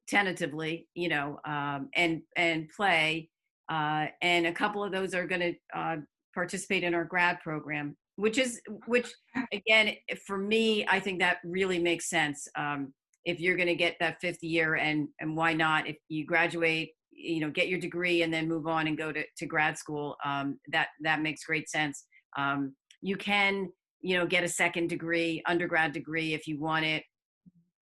tentatively, 0.09 0.89
you 0.95 1.09
know, 1.09 1.39
um, 1.45 1.89
and 1.95 2.23
and 2.37 2.69
play. 2.75 3.31
Uh, 3.69 4.07
and 4.23 4.47
a 4.47 4.53
couple 4.53 4.83
of 4.83 4.93
those 4.93 5.15
are 5.15 5.27
going 5.27 5.41
to 5.41 5.55
uh, 5.79 5.97
participate 6.35 6.85
in 6.85 6.95
our 6.95 7.05
grad 7.05 7.39
program, 7.41 7.97
which 8.17 8.39
is 8.39 8.61
which 8.87 9.13
again 9.53 9.95
for 10.27 10.39
me, 10.39 10.87
I 10.89 11.01
think 11.01 11.19
that 11.21 11.39
really 11.45 11.79
makes 11.79 12.09
sense. 12.09 12.49
Um, 12.57 12.93
if 13.25 13.41
you're 13.41 13.57
going 13.57 13.69
to 13.69 13.75
get 13.75 13.97
that 14.01 14.21
fifth 14.21 14.43
year, 14.43 14.77
and 14.77 15.09
and 15.21 15.37
why 15.37 15.53
not? 15.53 15.87
If 15.87 15.97
you 16.09 16.25
graduate, 16.25 16.93
you 17.19 17.41
know, 17.41 17.51
get 17.51 17.69
your 17.69 17.81
degree 17.81 18.23
and 18.23 18.33
then 18.33 18.49
move 18.49 18.67
on 18.67 18.87
and 18.87 18.97
go 18.97 19.13
to 19.13 19.25
to 19.37 19.47
grad 19.47 19.77
school, 19.77 20.17
um, 20.25 20.59
that 20.69 20.89
that 21.03 21.21
makes 21.23 21.45
great 21.45 21.69
sense. 21.69 22.05
Um, 22.37 22.75
you 23.03 23.17
can 23.17 23.71
you 24.01 24.17
know 24.17 24.27
get 24.27 24.45
a 24.45 24.49
second 24.49 24.89
degree, 24.89 25.43
undergrad 25.47 25.93
degree 25.93 26.35
if 26.35 26.47
you 26.47 26.61
want 26.61 26.85
it. 26.85 27.03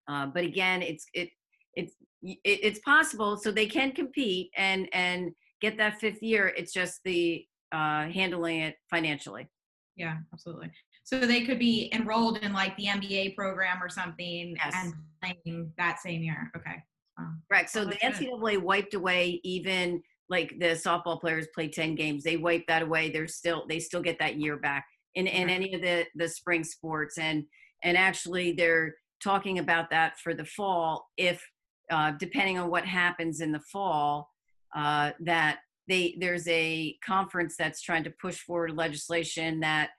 Uh, 0.08 0.28
but 0.28 0.44
again, 0.44 0.82
it's 0.82 1.06
it 1.14 1.30
it's 1.76 1.94
it's 2.44 2.80
possible 2.80 3.38
so 3.38 3.52
they 3.52 3.68
can 3.68 3.92
compete 3.92 4.50
and 4.58 4.88
and 4.94 5.32
get 5.62 5.78
that 5.78 6.00
fifth 6.00 6.22
year 6.22 6.54
it's 6.58 6.74
just 6.74 7.00
the 7.06 7.46
uh 7.72 8.08
handling 8.08 8.62
it 8.62 8.76
financially 8.90 9.48
yeah 9.96 10.18
absolutely 10.34 10.72
so 11.04 11.20
they 11.20 11.42
could 11.42 11.60
be 11.60 11.90
enrolled 11.94 12.38
in 12.38 12.52
like 12.52 12.76
the 12.78 12.86
mba 12.86 13.36
program 13.36 13.82
or 13.82 13.90
something 13.90 14.56
yes. 14.56 14.74
and 14.76 14.94
playing 15.22 15.72
that 15.78 16.00
same 16.00 16.24
year 16.24 16.52
okay 16.56 16.78
right 17.50 17.70
so 17.70 17.86
the 17.86 17.96
ncaa 17.96 18.42
good. 18.42 18.64
wiped 18.64 18.94
away 18.94 19.40
even 19.44 20.02
like 20.30 20.56
the 20.60 20.68
softball 20.68 21.20
players 21.20 21.48
play 21.54 21.68
10 21.68 21.96
games 21.96 22.24
they 22.24 22.38
wiped 22.38 22.68
that 22.68 22.82
away 22.82 23.10
they're 23.10 23.28
still 23.28 23.66
they 23.70 23.80
still 23.80 24.02
get 24.02 24.20
that 24.20 24.40
year 24.40 24.58
back 24.58 24.86
in 25.16 25.28
in 25.28 25.50
any 25.50 25.74
of 25.74 25.82
the 25.82 26.06
the 26.16 26.28
spring 26.28 26.64
sports 26.64 27.18
and 27.18 27.44
and 27.84 27.98
actually 27.98 28.52
they're 28.52 28.96
talking 29.24 29.60
about 29.60 29.90
that 29.90 30.18
for 30.20 30.34
the 30.34 30.46
fall 30.46 31.08
if 31.18 31.42
uh, 31.92 32.12
depending 32.20 32.58
on 32.58 32.70
what 32.70 32.86
happens 32.86 33.42
in 33.42 33.52
the 33.52 33.60
fall, 33.60 34.32
uh, 34.76 35.12
that 35.20 35.60
they 35.88 36.16
there's 36.20 36.48
a 36.48 36.98
conference 37.06 37.56
that's 37.58 37.82
trying 37.82 38.04
to 38.04 38.10
push 38.22 38.40
forward 38.40 38.76
legislation 38.76 39.60
that 39.60 39.92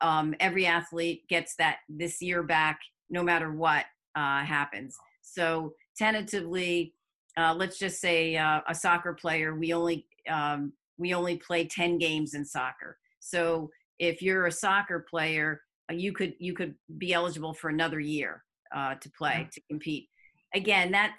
um, 0.00 0.34
every 0.38 0.66
athlete 0.66 1.24
gets 1.28 1.56
that 1.56 1.78
this 1.88 2.22
year 2.22 2.42
back, 2.42 2.78
no 3.10 3.22
matter 3.22 3.52
what 3.52 3.84
uh, 4.14 4.44
happens. 4.44 4.96
So 5.22 5.74
tentatively, 5.96 6.94
uh, 7.36 7.54
let's 7.56 7.78
just 7.78 8.00
say 8.00 8.36
uh, 8.36 8.60
a 8.68 8.74
soccer 8.74 9.12
player, 9.14 9.54
we 9.54 9.72
only 9.72 10.06
um, 10.28 10.72
we 10.98 11.14
only 11.14 11.36
play 11.36 11.66
ten 11.66 11.98
games 11.98 12.34
in 12.34 12.44
soccer. 12.44 12.98
So 13.20 13.70
if 13.98 14.22
you're 14.22 14.46
a 14.46 14.52
soccer 14.52 15.06
player, 15.08 15.62
uh, 15.90 15.94
you 15.94 16.12
could 16.12 16.34
you 16.38 16.54
could 16.54 16.74
be 16.98 17.12
eligible 17.12 17.54
for 17.54 17.70
another 17.70 18.00
year 18.00 18.42
to 18.74 19.10
play 19.18 19.46
to 19.52 19.60
compete 19.68 20.08
again 20.54 20.90
that 20.92 21.14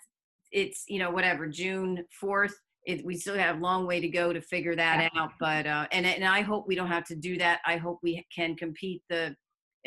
it's 0.54 0.86
you 0.88 1.00
know 1.00 1.12
whatever 1.12 1.48
June 1.48 2.06
fourth. 2.20 2.56
we 3.04 3.18
still 3.18 3.38
have 3.38 3.58
a 3.58 3.60
long 3.60 3.86
way 3.86 4.00
to 4.00 4.08
go 4.08 4.32
to 4.32 4.42
figure 4.42 4.76
that 4.76 5.10
out, 5.16 5.32
but 5.40 5.66
uh, 5.66 5.88
and 5.92 6.06
and 6.06 6.24
I 6.24 6.42
hope 6.42 6.68
we 6.68 6.76
don't 6.76 6.88
have 6.88 7.06
to 7.08 7.16
do 7.16 7.38
that. 7.38 7.60
I 7.66 7.78
hope 7.78 8.00
we 8.04 8.26
can 8.34 8.56
compete 8.56 9.02
the 9.10 9.36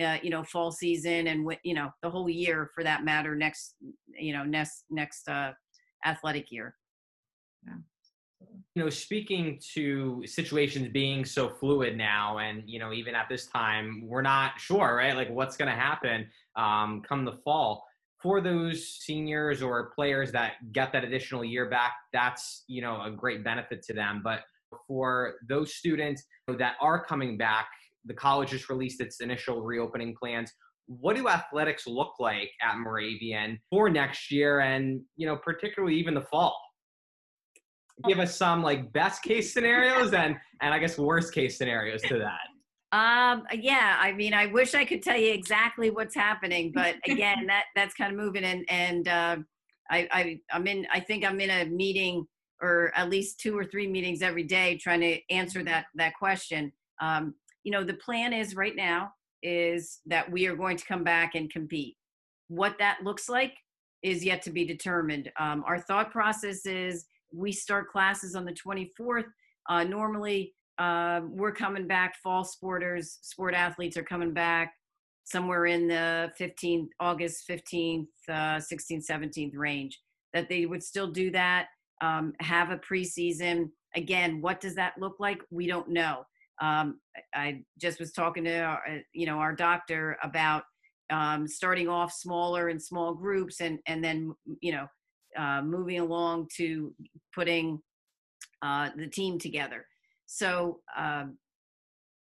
uh, 0.00 0.18
you 0.22 0.30
know 0.30 0.42
fall 0.44 0.70
season 0.70 1.26
and 1.28 1.48
you 1.62 1.74
know 1.74 1.90
the 2.02 2.10
whole 2.10 2.28
year 2.28 2.70
for 2.74 2.84
that 2.84 3.04
matter 3.04 3.34
next 3.34 3.74
you 4.18 4.32
know 4.32 4.44
next 4.44 4.84
next 4.90 5.28
uh, 5.28 5.52
athletic 6.04 6.50
year. 6.50 6.74
Yeah 7.66 7.74
you 8.74 8.84
know 8.84 8.90
speaking 8.90 9.58
to 9.74 10.22
situations 10.26 10.88
being 10.92 11.24
so 11.24 11.48
fluid 11.48 11.96
now 11.96 12.38
and 12.38 12.62
you 12.66 12.78
know 12.78 12.92
even 12.92 13.14
at 13.14 13.26
this 13.28 13.46
time 13.46 14.02
we're 14.04 14.22
not 14.22 14.52
sure 14.58 14.96
right 14.96 15.16
like 15.16 15.30
what's 15.30 15.56
going 15.56 15.70
to 15.70 15.74
happen 15.74 16.26
um, 16.56 17.02
come 17.08 17.24
the 17.24 17.38
fall 17.44 17.86
for 18.26 18.40
those 18.40 18.88
seniors 18.88 19.62
or 19.62 19.92
players 19.94 20.32
that 20.32 20.54
get 20.72 20.92
that 20.92 21.04
additional 21.04 21.44
year 21.44 21.68
back, 21.68 21.92
that's 22.12 22.64
you 22.66 22.82
know 22.82 23.02
a 23.02 23.10
great 23.10 23.44
benefit 23.44 23.82
to 23.84 23.92
them. 23.92 24.20
But 24.24 24.40
for 24.88 25.34
those 25.48 25.74
students 25.74 26.24
that 26.48 26.74
are 26.80 27.04
coming 27.04 27.36
back, 27.36 27.68
the 28.06 28.14
college 28.14 28.50
just 28.50 28.68
released 28.68 29.00
its 29.00 29.20
initial 29.20 29.62
reopening 29.62 30.14
plans. 30.20 30.52
What 30.86 31.16
do 31.16 31.28
athletics 31.28 31.86
look 31.86 32.14
like 32.20 32.50
at 32.62 32.78
Moravian 32.78 33.58
for 33.70 33.90
next 33.90 34.30
year, 34.30 34.60
and 34.60 35.00
you 35.16 35.26
know 35.26 35.36
particularly 35.36 35.96
even 35.96 36.14
the 36.14 36.22
fall? 36.22 36.56
Give 38.06 38.18
us 38.18 38.36
some 38.36 38.62
like 38.62 38.92
best 38.92 39.22
case 39.22 39.52
scenarios 39.52 40.12
and 40.12 40.36
and 40.60 40.75
I 40.75 40.78
guess 40.78 40.98
worst 40.98 41.32
case 41.32 41.58
scenarios 41.58 42.02
to 42.02 42.18
that. 42.18 42.38
Um, 42.92 43.42
yeah, 43.52 43.96
I 44.00 44.12
mean, 44.12 44.32
I 44.32 44.46
wish 44.46 44.75
I 44.75 44.84
could 44.84 45.02
tell 45.02 45.18
you 45.18 45.32
exactly 45.32 45.90
what's 45.90 46.14
happening, 46.14 46.70
but 46.72 46.94
again, 47.08 47.46
that 47.46 47.64
that's 47.75 47.94
kind 47.94 48.12
of 48.12 48.18
moving 48.18 48.44
and, 48.44 48.64
and, 48.70 49.08
uh, 49.08 49.36
I, 49.90 50.08
I, 50.10 50.40
I'm 50.50 50.66
in, 50.66 50.86
I 50.92 51.00
think 51.00 51.25
I'm 51.25 51.38
in 51.40 51.50
a 51.50 51.64
meeting 51.70 52.26
or 52.62 52.92
at 52.96 53.10
least 53.10 53.38
two 53.38 53.56
or 53.56 53.64
three 53.64 53.86
meetings 53.86 54.22
every 54.22 54.44
day 54.44 54.78
trying 54.78 55.00
to 55.00 55.18
answer 55.30 55.62
that, 55.64 55.86
that 55.96 56.14
question. 56.14 56.72
Um, 57.00 57.34
you 57.66 57.73
know, 57.73 57.82
the 57.82 57.94
plan 57.94 58.32
is 58.32 58.54
right 58.54 58.76
now 58.76 59.11
is 59.42 59.99
that 60.06 60.30
we 60.30 60.46
are 60.46 60.54
going 60.54 60.76
to 60.76 60.85
come 60.85 61.02
back 61.02 61.35
and 61.35 61.50
compete. 61.50 61.96
What 62.46 62.78
that 62.78 62.99
looks 63.02 63.28
like 63.28 63.54
is 64.04 64.25
yet 64.25 64.40
to 64.42 64.50
be 64.50 64.64
determined. 64.64 65.32
Um, 65.37 65.64
our 65.66 65.80
thought 65.80 66.12
process 66.12 66.64
is 66.64 67.06
we 67.35 67.50
start 67.50 67.90
classes 67.90 68.37
on 68.37 68.44
the 68.44 68.52
24th. 68.52 69.25
Uh, 69.68 69.82
normally, 69.82 70.54
uh, 70.78 71.23
we're 71.28 71.50
coming 71.50 71.88
back. 71.88 72.14
Fall 72.23 72.44
sporters, 72.44 73.16
sport 73.23 73.52
athletes 73.52 73.96
are 73.96 74.04
coming 74.04 74.32
back 74.32 74.73
somewhere 75.25 75.66
in 75.66 75.88
the 75.88 76.30
15th, 76.40 76.90
August 77.00 77.49
15th, 77.50 78.06
uh, 78.28 78.61
16th, 78.61 79.11
17th 79.11 79.56
range. 79.56 79.99
That 80.35 80.49
they 80.49 80.66
would 80.66 80.85
still 80.85 81.11
do 81.11 81.32
that, 81.32 81.66
um, 82.00 82.32
have 82.38 82.70
a 82.70 82.78
preseason. 82.78 83.70
Again, 83.96 84.40
what 84.40 84.61
does 84.61 84.76
that 84.76 84.92
look 85.00 85.16
like? 85.18 85.40
We 85.50 85.66
don't 85.66 85.88
know. 85.88 86.26
Um, 86.60 87.00
I 87.34 87.62
just 87.78 88.00
was 88.00 88.12
talking 88.12 88.44
to 88.44 88.58
our, 88.60 88.82
uh, 88.88 88.98
you 89.12 89.26
know 89.26 89.38
our 89.38 89.54
doctor 89.54 90.16
about 90.22 90.64
um, 91.10 91.46
starting 91.46 91.88
off 91.88 92.12
smaller 92.12 92.68
and 92.68 92.82
small 92.82 93.14
groups, 93.14 93.60
and 93.60 93.78
and 93.86 94.02
then 94.02 94.34
you 94.60 94.72
know 94.72 94.86
uh, 95.36 95.62
moving 95.62 96.00
along 96.00 96.48
to 96.56 96.94
putting 97.34 97.80
uh, 98.62 98.90
the 98.96 99.06
team 99.06 99.38
together. 99.38 99.86
So, 100.26 100.80
um, 100.96 101.36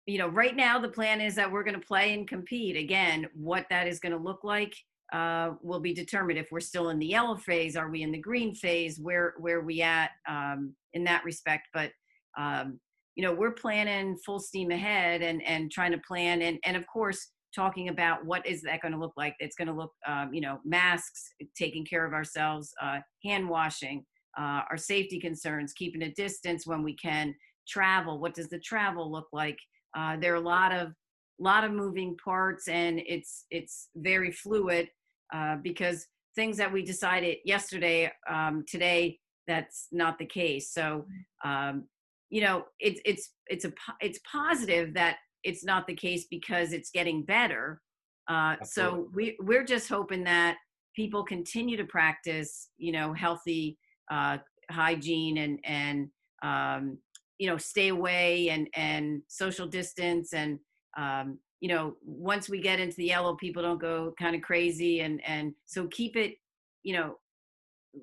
you 0.06 0.18
know, 0.18 0.28
right 0.28 0.56
now 0.56 0.80
the 0.80 0.88
plan 0.88 1.20
is 1.20 1.34
that 1.36 1.50
we're 1.50 1.62
going 1.62 1.80
to 1.80 1.86
play 1.86 2.14
and 2.14 2.26
compete. 2.26 2.76
Again, 2.76 3.28
what 3.34 3.66
that 3.70 3.86
is 3.86 4.00
going 4.00 4.12
to 4.12 4.18
look 4.18 4.42
like 4.42 4.74
uh, 5.12 5.52
will 5.62 5.78
be 5.78 5.94
determined. 5.94 6.38
If 6.38 6.50
we're 6.50 6.60
still 6.60 6.88
in 6.88 6.98
the 6.98 7.06
yellow 7.06 7.36
phase, 7.36 7.76
are 7.76 7.90
we 7.90 8.02
in 8.02 8.10
the 8.10 8.18
green 8.18 8.54
phase? 8.54 8.98
Where 8.98 9.34
where 9.38 9.60
we 9.60 9.82
at 9.82 10.10
um, 10.28 10.74
in 10.94 11.04
that 11.04 11.24
respect? 11.24 11.68
But 11.72 11.92
um, 12.36 12.80
you 13.14 13.22
know, 13.22 13.32
we're 13.32 13.52
planning 13.52 14.16
full 14.24 14.40
steam 14.40 14.70
ahead 14.70 15.22
and 15.22 15.42
and 15.42 15.70
trying 15.70 15.92
to 15.92 16.00
plan 16.06 16.42
and 16.42 16.58
and 16.64 16.76
of 16.76 16.86
course 16.86 17.30
talking 17.54 17.88
about 17.88 18.24
what 18.24 18.46
is 18.46 18.62
that 18.62 18.80
going 18.80 18.92
to 18.92 18.98
look 18.98 19.12
like. 19.16 19.34
It's 19.38 19.56
going 19.56 19.68
to 19.68 19.74
look, 19.74 19.92
um, 20.06 20.32
you 20.32 20.40
know, 20.40 20.58
masks, 20.64 21.34
taking 21.54 21.84
care 21.84 22.06
of 22.06 22.14
ourselves, 22.14 22.72
uh, 22.80 23.00
hand 23.22 23.46
washing, 23.46 24.06
uh, 24.38 24.62
our 24.70 24.78
safety 24.78 25.20
concerns, 25.20 25.74
keeping 25.74 26.04
a 26.04 26.12
distance 26.12 26.66
when 26.66 26.82
we 26.82 26.96
can 26.96 27.34
travel 27.68 28.18
what 28.18 28.34
does 28.34 28.48
the 28.48 28.58
travel 28.58 29.10
look 29.10 29.28
like? 29.32 29.58
Uh, 29.96 30.16
there 30.16 30.32
are 30.32 30.36
a 30.36 30.40
lot 30.40 30.72
of 30.72 30.92
lot 31.38 31.64
of 31.64 31.72
moving 31.72 32.16
parts 32.22 32.68
and 32.68 33.00
it's 33.06 33.46
it's 33.50 33.88
very 33.96 34.30
fluid 34.30 34.88
uh, 35.34 35.56
because 35.62 36.06
things 36.36 36.56
that 36.56 36.72
we 36.72 36.84
decided 36.84 37.36
yesterday 37.44 38.10
um, 38.30 38.64
today 38.68 39.18
that's 39.48 39.88
not 39.90 40.18
the 40.18 40.26
case. 40.26 40.72
So 40.72 41.04
um, 41.44 41.84
you 42.32 42.40
know 42.40 42.64
it's 42.80 43.00
it's 43.04 43.34
it's 43.46 43.66
a 43.66 43.72
it's 44.00 44.18
positive 44.30 44.94
that 44.94 45.18
it's 45.44 45.64
not 45.64 45.86
the 45.86 45.94
case 45.94 46.26
because 46.30 46.72
it's 46.72 46.90
getting 46.90 47.22
better 47.24 47.80
uh, 48.28 48.56
so 48.64 49.08
we 49.14 49.36
we're 49.40 49.64
just 49.64 49.88
hoping 49.88 50.24
that 50.24 50.56
people 50.96 51.22
continue 51.22 51.76
to 51.76 51.84
practice 51.84 52.70
you 52.78 52.90
know 52.90 53.12
healthy 53.12 53.78
uh, 54.10 54.38
hygiene 54.70 55.38
and 55.38 55.58
and 55.64 56.08
um, 56.42 56.98
you 57.38 57.46
know 57.46 57.58
stay 57.58 57.88
away 57.88 58.48
and 58.48 58.66
and 58.74 59.20
social 59.28 59.66
distance 59.66 60.32
and 60.32 60.58
um, 60.96 61.38
you 61.60 61.68
know 61.68 61.96
once 62.02 62.48
we 62.48 62.62
get 62.62 62.80
into 62.80 62.96
the 62.96 63.04
yellow 63.04 63.36
people 63.36 63.62
don't 63.62 63.80
go 63.80 64.14
kind 64.18 64.34
of 64.34 64.40
crazy 64.40 65.00
and 65.00 65.20
and 65.26 65.52
so 65.66 65.86
keep 65.88 66.16
it 66.16 66.36
you 66.82 66.94
know 66.94 67.16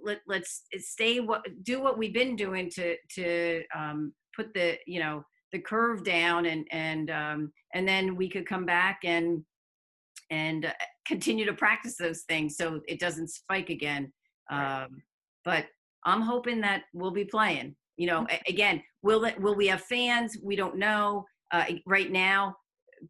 let, 0.04 0.20
let's 0.28 0.64
stay 0.78 1.20
what 1.20 1.42
do 1.64 1.82
what 1.82 1.98
we've 1.98 2.14
been 2.14 2.36
doing 2.36 2.70
to 2.70 2.96
to 3.16 3.64
um, 3.76 4.14
put 4.36 4.54
the 4.54 4.78
you 4.88 5.00
know 5.00 5.24
the 5.52 5.60
curve 5.60 6.04
down 6.04 6.46
and 6.46 6.68
and 6.72 7.10
um, 7.10 7.52
and 7.74 7.88
then 7.88 8.16
we 8.16 8.30
could 8.30 8.46
come 8.48 8.66
back 8.66 9.00
and 9.04 9.44
and 10.30 10.66
uh, 10.66 10.72
continue 11.08 11.46
to 11.46 11.54
practice 11.54 11.96
those 11.98 12.22
things 12.24 12.56
so 12.56 12.82
it 12.88 13.00
doesn't 13.00 13.30
spike 13.30 13.70
again 13.70 14.12
Right. 14.52 14.84
um, 14.84 15.04
but 15.46 15.66
i'm 16.06 16.22
hoping 16.22 16.60
that 16.62 16.84
we'll 16.94 17.12
be 17.12 17.26
playing 17.26 17.76
you 17.98 18.08
know 18.08 18.22
Mm-hmm. 18.22 18.36
again 18.54 18.84
will 19.04 19.26
it 19.26 19.40
will 19.40 19.56
we 19.56 19.68
have 19.68 19.82
fans 19.82 20.38
we 20.44 20.56
don't 20.56 20.78
know 20.78 21.26
uh, 21.52 21.66
right 21.86 22.12
now 22.12 22.56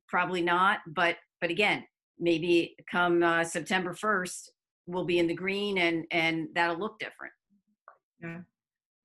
probably 0.07 0.41
not 0.41 0.79
but 0.87 1.15
but 1.41 1.49
again 1.49 1.85
maybe 2.19 2.75
come 2.91 3.23
uh, 3.23 3.43
september 3.43 3.93
1st 3.93 4.49
we'll 4.89 5.05
be 5.05 5.19
in 5.19 5.27
the 5.27 5.33
green 5.33 5.77
and 5.77 6.05
and 6.11 6.47
that'll 6.55 6.77
look 6.77 6.99
different 6.99 7.33
Yeah. 8.21 8.39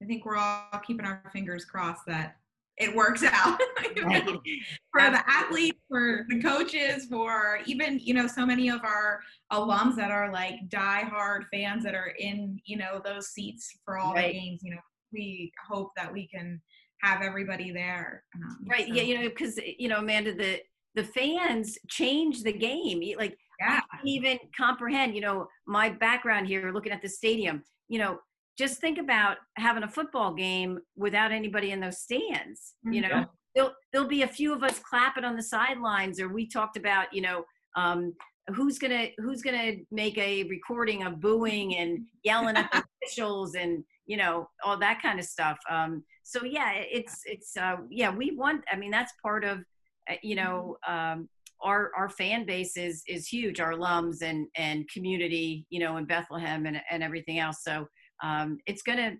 I 0.02 0.06
think 0.06 0.24
we're 0.24 0.36
all 0.36 0.80
keeping 0.86 1.06
our 1.06 1.22
fingers 1.32 1.64
crossed 1.64 2.02
that 2.06 2.36
it 2.76 2.94
works 2.94 3.22
out 3.22 3.60
Right. 4.04 4.24
for 4.26 5.00
the 5.00 5.22
athletes, 5.30 5.78
for 5.88 6.26
the 6.28 6.42
coaches, 6.42 7.06
for 7.06 7.60
even, 7.66 8.00
you 8.00 8.12
know, 8.14 8.26
so 8.26 8.44
many 8.44 8.68
of 8.68 8.82
our 8.82 9.20
alums 9.52 9.94
that 9.96 10.10
are 10.10 10.32
like 10.32 10.54
diehard 10.68 11.44
fans 11.52 11.84
that 11.84 11.94
are 11.94 12.12
in, 12.18 12.60
you 12.64 12.76
know, 12.76 13.00
those 13.04 13.28
seats 13.28 13.78
for 13.84 13.96
all 13.98 14.12
Right. 14.14 14.32
the 14.32 14.40
games. 14.40 14.60
You 14.64 14.72
know, 14.72 14.80
we 15.12 15.52
hope 15.68 15.92
that 15.96 16.12
we 16.12 16.26
can 16.26 16.60
have 17.02 17.22
everybody 17.22 17.70
there. 17.70 18.24
Um, 18.34 18.58
right 18.68 18.88
so, 18.88 18.94
yeah 18.94 19.02
you 19.02 19.18
know 19.18 19.28
because 19.28 19.58
you 19.78 19.88
know 19.88 19.98
amanda 19.98 20.34
the 20.34 20.60
the 20.96 21.04
fans 21.04 21.78
change 21.88 22.42
the 22.42 22.52
game 22.52 23.00
like 23.18 23.38
yeah. 23.60 23.80
I 23.92 23.96
can't 23.96 24.08
even 24.08 24.38
comprehend, 24.56 25.14
you 25.14 25.20
know, 25.20 25.48
my 25.66 25.90
background 25.90 26.46
here 26.46 26.72
looking 26.72 26.92
at 26.92 27.02
the 27.02 27.08
stadium, 27.08 27.62
you 27.88 27.98
know, 27.98 28.18
just 28.56 28.80
think 28.80 28.98
about 28.98 29.38
having 29.56 29.82
a 29.82 29.88
football 29.88 30.32
game 30.32 30.78
without 30.96 31.32
anybody 31.32 31.72
in 31.72 31.80
those 31.80 31.98
stands. 31.98 32.74
You 32.84 33.00
know, 33.02 33.08
Mhm. 33.08 33.28
there'll 33.54 33.74
there'll 33.92 34.08
be 34.08 34.22
a 34.22 34.28
few 34.28 34.52
of 34.52 34.62
us 34.62 34.78
clapping 34.78 35.24
on 35.24 35.36
the 35.36 35.42
sidelines, 35.42 36.20
or 36.20 36.28
we 36.28 36.46
talked 36.46 36.76
about, 36.76 37.12
you 37.12 37.20
know, 37.22 37.44
um, 37.76 38.14
who's 38.54 38.78
gonna 38.78 39.08
who's 39.18 39.42
gonna 39.42 39.72
make 39.90 40.16
a 40.18 40.44
recording 40.44 41.02
of 41.02 41.20
booing 41.20 41.76
and 41.76 42.04
yelling 42.24 42.56
at 42.56 42.70
the 42.72 42.84
officials 43.02 43.54
and 43.56 43.84
you 44.06 44.16
know 44.18 44.48
all 44.62 44.78
that 44.78 45.00
kind 45.02 45.18
of 45.18 45.24
stuff. 45.24 45.58
Um, 45.68 46.04
so 46.22 46.44
yeah, 46.44 46.72
it's 46.74 47.22
it's 47.24 47.56
uh, 47.56 47.76
yeah 47.90 48.10
we 48.14 48.32
want. 48.36 48.62
I 48.70 48.76
mean 48.76 48.90
that's 48.90 49.12
part 49.22 49.44
of 49.44 49.64
uh, 50.10 50.14
you 50.22 50.36
know 50.36 50.76
um, 50.86 51.28
our 51.62 51.90
our 51.96 52.08
fan 52.08 52.44
base 52.46 52.76
is 52.76 53.02
is 53.08 53.26
huge 53.26 53.60
our 53.60 53.72
alums 53.72 54.22
and 54.22 54.46
and 54.56 54.88
community 54.90 55.66
you 55.70 55.80
know 55.80 55.96
in 55.96 56.04
bethlehem 56.04 56.66
and, 56.66 56.80
and 56.90 57.02
everything 57.02 57.38
else. 57.38 57.58
So 57.62 57.86
um 58.22 58.58
it's 58.66 58.82
gonna 58.82 59.14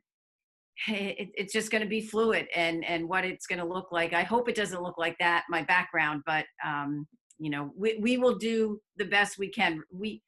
it, 0.88 1.28
it's 1.34 1.52
just 1.52 1.70
going 1.70 1.82
to 1.82 1.88
be 1.88 2.00
fluid 2.00 2.46
and 2.54 2.84
and 2.84 3.08
what 3.08 3.24
it's 3.24 3.46
going 3.46 3.60
to 3.60 3.64
look 3.64 3.92
like. 3.92 4.12
I 4.12 4.24
hope 4.24 4.48
it 4.48 4.56
doesn't 4.56 4.82
look 4.82 4.98
like 4.98 5.16
that 5.20 5.44
my 5.48 5.62
background 5.62 6.22
but 6.26 6.46
um 6.66 7.06
you 7.38 7.50
know 7.50 7.72
we, 7.76 7.98
we 8.00 8.18
will 8.18 8.36
do 8.36 8.80
the 8.96 9.04
best 9.04 9.38
we 9.38 9.50
can. 9.50 9.82
We 9.92 10.22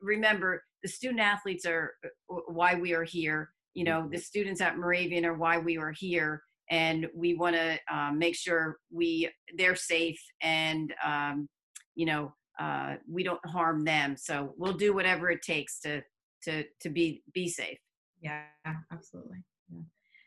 remember 0.00 0.62
the 0.82 0.88
student 0.88 1.20
athletes 1.20 1.66
are 1.66 1.92
uh, 2.04 2.36
why 2.48 2.74
we 2.74 2.94
are 2.94 3.04
here. 3.04 3.50
You 3.74 3.84
know 3.84 4.08
the 4.10 4.18
students 4.18 4.60
at 4.60 4.76
moravian 4.76 5.24
are 5.24 5.34
why 5.34 5.58
we 5.58 5.78
are 5.78 5.92
here 5.92 6.42
and 6.72 7.06
we 7.14 7.34
want 7.34 7.54
to 7.54 7.78
um, 7.94 8.18
make 8.18 8.34
sure 8.34 8.78
we 8.90 9.30
they're 9.56 9.76
safe 9.76 10.20
and 10.42 10.92
um, 11.04 11.48
you 11.94 12.06
know 12.06 12.32
uh, 12.58 12.94
we 13.08 13.22
don't 13.22 13.44
harm 13.46 13.84
them 13.84 14.16
so 14.16 14.54
we'll 14.56 14.72
do 14.86 14.92
whatever 14.94 15.30
it 15.30 15.42
takes 15.42 15.78
to 15.80 16.02
to 16.42 16.64
to 16.80 16.88
be 16.90 17.22
be 17.34 17.48
safe 17.48 17.78
Yeah, 18.20 18.44
absolutely. 18.90 19.38
Yeah. 19.70 19.82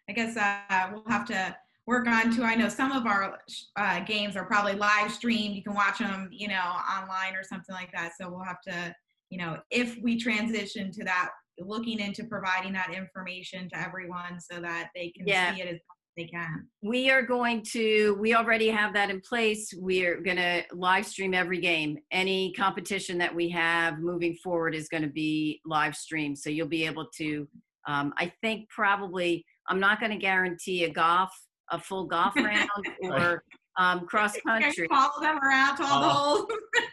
I 0.09 0.13
guess 0.13 0.37
uh, 0.37 0.89
we'll 0.91 1.03
have 1.07 1.25
to 1.27 1.55
work 1.87 2.07
on 2.07 2.35
too. 2.35 2.43
I 2.43 2.55
know 2.55 2.69
some 2.69 2.91
of 2.91 3.05
our 3.05 3.39
uh, 3.75 3.99
games 4.01 4.35
are 4.35 4.45
probably 4.45 4.73
live 4.75 5.11
streamed. 5.11 5.55
You 5.55 5.63
can 5.63 5.73
watch 5.73 5.99
them, 5.99 6.29
you 6.31 6.47
know, 6.47 6.67
online 6.97 7.33
or 7.35 7.43
something 7.43 7.75
like 7.75 7.91
that. 7.93 8.11
So 8.19 8.29
we'll 8.29 8.43
have 8.43 8.61
to, 8.67 8.93
you 9.29 9.37
know, 9.37 9.57
if 9.71 9.97
we 10.01 10.19
transition 10.19 10.91
to 10.91 11.03
that, 11.05 11.29
looking 11.59 11.99
into 11.99 12.23
providing 12.25 12.73
that 12.73 12.91
information 12.93 13.69
to 13.69 13.77
everyone 13.79 14.39
so 14.39 14.59
that 14.61 14.89
they 14.95 15.09
can 15.15 15.27
Yeah. 15.27 15.53
see 15.53 15.61
it 15.61 15.67
as 15.73 15.79
they 16.17 16.25
can. 16.25 16.67
we 16.81 17.09
are 17.09 17.21
going 17.21 17.61
to 17.73 18.15
we 18.19 18.33
already 18.35 18.69
have 18.69 18.93
that 18.93 19.09
in 19.09 19.19
place. 19.21 19.73
We're 19.77 20.21
going 20.21 20.37
to 20.37 20.63
live 20.73 21.05
stream 21.05 21.33
every 21.33 21.59
game. 21.59 21.97
Any 22.11 22.53
competition 22.53 23.17
that 23.17 23.33
we 23.35 23.49
have 23.49 23.99
moving 23.99 24.35
forward 24.43 24.73
is 24.75 24.87
going 24.87 25.03
to 25.03 25.09
be 25.09 25.59
live 25.65 25.95
streamed. 25.95 26.37
So 26.39 26.49
you'll 26.49 26.67
be 26.67 26.85
able 26.85 27.07
to 27.17 27.47
um, 27.87 28.13
i 28.17 28.31
think 28.41 28.67
probably 28.69 29.45
i'm 29.69 29.79
not 29.79 29.99
going 29.99 30.11
to 30.11 30.17
guarantee 30.17 30.85
a 30.85 30.89
golf 30.89 31.29
a 31.69 31.79
full 31.79 32.05
golf 32.05 32.35
round 32.49 32.69
or 33.03 33.43
um, 33.77 34.05
cross 34.07 34.35
country. 34.47 34.87
Follow 34.89 35.19
them 35.21 35.37
around 35.37 35.77
to 35.77 35.83
all 35.83 35.99
the 36.01 36.07
Uh, 36.07 36.13
holes. 36.13 36.45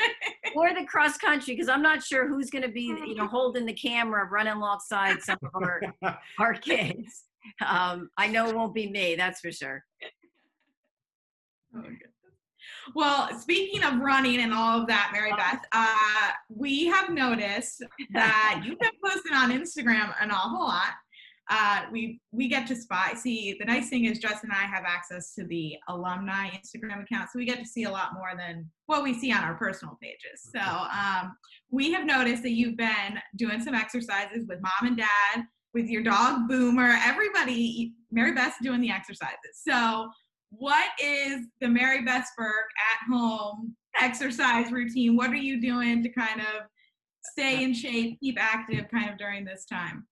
or 0.56 0.74
the 0.74 0.84
cross 0.84 1.16
country 1.16 1.54
because 1.54 1.68
i'm 1.68 1.80
not 1.80 2.02
sure 2.02 2.28
who's 2.28 2.50
going 2.50 2.62
to 2.62 2.68
be 2.70 2.82
you 3.06 3.14
know 3.14 3.26
holding 3.38 3.64
the 3.64 3.72
camera 3.72 4.28
running 4.28 4.52
alongside 4.52 5.22
some 5.22 5.38
of 5.54 5.62
our 5.62 5.80
our 6.38 6.52
kids 6.54 7.24
um, 7.66 8.08
i 8.16 8.26
know 8.26 8.48
it 8.48 8.54
won't 8.54 8.74
be 8.74 8.90
me 8.90 9.14
that's 9.14 9.40
for 9.40 9.52
sure 9.52 9.84
Oh, 11.74 11.80
goodness. 11.80 11.98
Well, 12.94 13.38
speaking 13.38 13.82
of 13.82 13.98
running 14.00 14.40
and 14.40 14.52
all 14.52 14.80
of 14.80 14.86
that, 14.88 15.10
Mary 15.12 15.32
Beth, 15.36 15.64
uh, 15.72 16.32
we 16.48 16.86
have 16.86 17.10
noticed 17.10 17.82
that 18.12 18.62
you've 18.64 18.78
been 18.78 18.90
posting 19.04 19.32
on 19.32 19.50
Instagram 19.50 20.14
an 20.20 20.30
awful 20.30 20.60
lot. 20.60 20.90
Uh, 21.50 21.82
we 21.90 22.20
we 22.30 22.48
get 22.48 22.66
to 22.68 22.76
spy. 22.76 23.14
See, 23.14 23.56
the 23.58 23.64
nice 23.64 23.88
thing 23.88 24.04
is 24.04 24.18
Justin 24.20 24.50
and 24.50 24.58
I 24.58 24.64
have 24.64 24.84
access 24.86 25.34
to 25.34 25.44
the 25.46 25.76
alumni 25.88 26.50
Instagram 26.50 27.02
account, 27.02 27.30
so 27.30 27.38
we 27.38 27.44
get 27.44 27.58
to 27.58 27.66
see 27.66 27.82
a 27.82 27.90
lot 27.90 28.14
more 28.14 28.32
than 28.36 28.70
what 28.86 29.02
we 29.02 29.12
see 29.12 29.32
on 29.32 29.42
our 29.42 29.54
personal 29.54 29.98
pages. 30.00 30.48
So 30.54 30.60
um, 30.60 31.36
we 31.70 31.92
have 31.92 32.06
noticed 32.06 32.42
that 32.44 32.52
you've 32.52 32.76
been 32.76 33.18
doing 33.36 33.60
some 33.60 33.74
exercises 33.74 34.46
with 34.48 34.60
mom 34.62 34.88
and 34.88 34.96
dad, 34.96 35.44
with 35.74 35.86
your 35.86 36.02
dog 36.02 36.48
Boomer. 36.48 36.98
Everybody, 37.02 37.94
Mary 38.10 38.32
Beth's 38.32 38.56
doing 38.62 38.80
the 38.80 38.90
exercises. 38.90 39.60
So 39.66 40.10
what 40.50 40.90
is 41.02 41.46
the 41.60 41.68
Mary 41.68 42.04
Beth 42.04 42.26
Spirk 42.30 42.66
at 42.92 43.12
home 43.12 43.74
exercise 44.00 44.70
routine? 44.70 45.16
What 45.16 45.30
are 45.30 45.36
you 45.36 45.60
doing 45.60 46.02
to 46.02 46.08
kind 46.10 46.40
of 46.40 46.66
stay 47.22 47.64
in 47.64 47.72
shape, 47.72 48.18
keep 48.20 48.36
active 48.38 48.86
kind 48.90 49.10
of 49.10 49.18
during 49.18 49.44
this 49.44 49.64
time? 49.64 50.06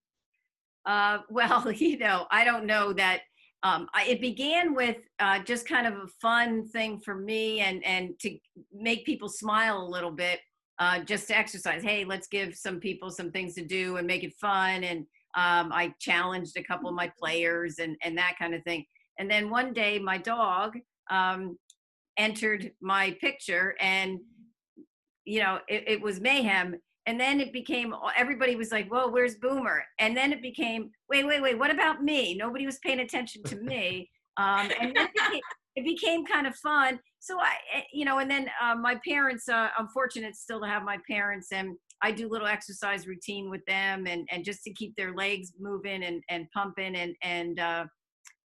Uh, 0.86 1.18
well, 1.30 1.70
you 1.76 1.98
know, 1.98 2.26
I 2.30 2.44
don't 2.44 2.66
know 2.66 2.92
that. 2.94 3.20
Um, 3.62 3.88
I, 3.92 4.06
it 4.06 4.22
began 4.22 4.74
with 4.74 4.96
uh, 5.18 5.40
just 5.40 5.68
kind 5.68 5.86
of 5.86 5.92
a 5.92 6.06
fun 6.22 6.66
thing 6.66 6.98
for 6.98 7.14
me, 7.14 7.60
and 7.60 7.84
and 7.84 8.18
to 8.20 8.38
make 8.72 9.04
people 9.04 9.28
smile 9.28 9.82
a 9.82 9.84
little 9.86 10.12
bit, 10.12 10.40
uh, 10.78 11.00
just 11.00 11.28
to 11.28 11.36
exercise. 11.36 11.82
Hey, 11.82 12.06
let's 12.06 12.26
give 12.26 12.54
some 12.54 12.80
people 12.80 13.10
some 13.10 13.30
things 13.30 13.54
to 13.56 13.62
do 13.62 13.98
and 13.98 14.06
make 14.06 14.24
it 14.24 14.32
fun. 14.40 14.82
And 14.82 15.04
um, 15.36 15.72
I 15.72 15.94
challenged 16.00 16.56
a 16.56 16.62
couple 16.62 16.88
of 16.88 16.94
my 16.94 17.10
players 17.18 17.78
and 17.78 17.96
and 18.02 18.16
that 18.18 18.36
kind 18.38 18.54
of 18.54 18.62
thing. 18.64 18.84
And 19.18 19.30
then 19.30 19.50
one 19.50 19.72
day, 19.72 19.98
my 19.98 20.18
dog 20.18 20.78
um, 21.10 21.58
entered 22.16 22.72
my 22.80 23.16
picture, 23.20 23.74
and 23.80 24.18
you 25.24 25.40
know, 25.40 25.58
it, 25.68 25.84
it 25.86 26.00
was 26.00 26.20
mayhem. 26.20 26.76
And 27.06 27.18
then 27.18 27.40
it 27.40 27.52
became 27.52 27.94
everybody 28.16 28.56
was 28.56 28.70
like 28.70 28.88
whoa 28.88 29.08
where's 29.08 29.36
boomer? 29.36 29.82
And 29.98 30.16
then 30.16 30.32
it 30.32 30.42
became 30.42 30.90
wait 31.08 31.26
wait 31.26 31.42
wait 31.42 31.58
what 31.58 31.70
about 31.70 32.02
me? 32.02 32.36
Nobody 32.36 32.66
was 32.66 32.78
paying 32.78 33.00
attention 33.00 33.42
to 33.44 33.56
me. 33.56 34.10
Um, 34.36 34.70
and 34.80 34.94
then 34.94 35.06
it 35.06 35.12
became, 35.14 35.40
it 35.76 35.84
became 35.84 36.26
kind 36.26 36.46
of 36.46 36.54
fun. 36.56 37.00
So 37.18 37.38
i 37.38 37.54
eh, 37.74 37.82
you 37.92 38.04
know 38.04 38.18
and 38.18 38.30
then 38.30 38.48
uh, 38.62 38.74
my 38.74 39.00
parents 39.06 39.48
uh, 39.48 39.68
i'm 39.76 39.88
fortunate 39.88 40.36
still 40.36 40.60
to 40.60 40.66
have 40.66 40.82
my 40.82 40.98
parents 41.08 41.52
and 41.52 41.76
i 42.02 42.10
do 42.10 42.28
little 42.28 42.46
exercise 42.46 43.06
routine 43.06 43.50
with 43.50 43.64
them 43.66 44.06
and 44.06 44.28
and 44.30 44.44
just 44.44 44.62
to 44.62 44.72
keep 44.72 44.94
their 44.96 45.14
legs 45.14 45.52
moving 45.58 46.04
and 46.04 46.22
and 46.28 46.46
pumping 46.52 46.96
and 46.96 47.14
and 47.22 47.60
uh, 47.60 47.84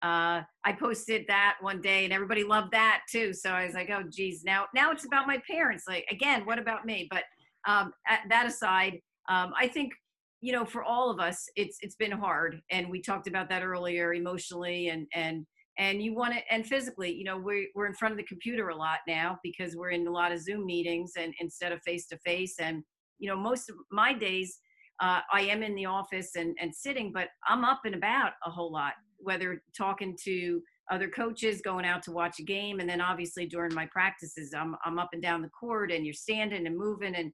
uh, 0.03 0.41
I 0.65 0.73
posted 0.79 1.25
that 1.27 1.57
one 1.61 1.79
day 1.79 2.05
and 2.05 2.13
everybody 2.13 2.43
loved 2.43 2.71
that 2.71 3.01
too. 3.11 3.33
So 3.33 3.51
I 3.51 3.65
was 3.65 3.75
like, 3.75 3.91
oh 3.91 4.03
geez, 4.11 4.43
now 4.43 4.65
now 4.73 4.91
it's 4.91 5.05
about 5.05 5.27
my 5.27 5.39
parents. 5.49 5.83
Like 5.87 6.05
again, 6.09 6.43
what 6.45 6.57
about 6.57 6.85
me? 6.85 7.07
But 7.11 7.23
um, 7.67 7.93
at 8.07 8.21
that 8.29 8.47
aside, 8.47 8.99
um, 9.29 9.53
I 9.55 9.67
think 9.67 9.93
you 10.41 10.53
know 10.53 10.65
for 10.65 10.83
all 10.83 11.11
of 11.11 11.19
us, 11.19 11.45
it's 11.55 11.77
it's 11.81 11.95
been 11.95 12.11
hard, 12.11 12.59
and 12.71 12.89
we 12.89 12.99
talked 12.99 13.27
about 13.27 13.47
that 13.49 13.63
earlier, 13.63 14.13
emotionally 14.13 14.89
and 14.89 15.05
and 15.13 15.45
and 15.77 16.01
you 16.01 16.15
want 16.15 16.33
to 16.33 16.39
and 16.51 16.65
physically. 16.65 17.13
You 17.13 17.23
know, 17.23 17.37
we're 17.37 17.67
we're 17.75 17.85
in 17.85 17.93
front 17.93 18.13
of 18.13 18.17
the 18.17 18.25
computer 18.25 18.69
a 18.69 18.75
lot 18.75 18.99
now 19.07 19.37
because 19.43 19.75
we're 19.75 19.91
in 19.91 20.07
a 20.07 20.11
lot 20.11 20.31
of 20.31 20.41
Zoom 20.41 20.65
meetings 20.65 21.13
and 21.15 21.31
instead 21.39 21.71
of 21.71 21.79
face 21.83 22.07
to 22.07 22.17
face. 22.25 22.55
And 22.59 22.83
you 23.21 23.29
know, 23.29 23.37
most 23.37 23.69
of 23.69 23.75
my 23.91 24.13
days. 24.13 24.59
Uh, 25.01 25.21
I 25.33 25.41
am 25.41 25.63
in 25.63 25.73
the 25.73 25.85
office 25.85 26.35
and, 26.35 26.55
and 26.61 26.75
sitting, 26.75 27.11
but 27.11 27.29
I'm 27.47 27.65
up 27.65 27.81
and 27.85 27.95
about 27.95 28.33
a 28.45 28.51
whole 28.51 28.71
lot, 28.71 28.93
whether 29.17 29.63
talking 29.75 30.15
to 30.25 30.61
other 30.91 31.07
coaches, 31.07 31.59
going 31.59 31.85
out 31.85 32.03
to 32.03 32.11
watch 32.11 32.39
a 32.39 32.43
game, 32.43 32.79
and 32.79 32.87
then 32.87 33.01
obviously 33.01 33.47
during 33.47 33.73
my 33.73 33.87
practices, 33.87 34.53
I'm 34.55 34.75
I'm 34.85 34.99
up 34.99 35.09
and 35.13 35.21
down 35.21 35.41
the 35.41 35.49
court, 35.49 35.91
and 35.91 36.05
you're 36.05 36.13
standing 36.13 36.67
and 36.67 36.77
moving, 36.77 37.15
and 37.15 37.31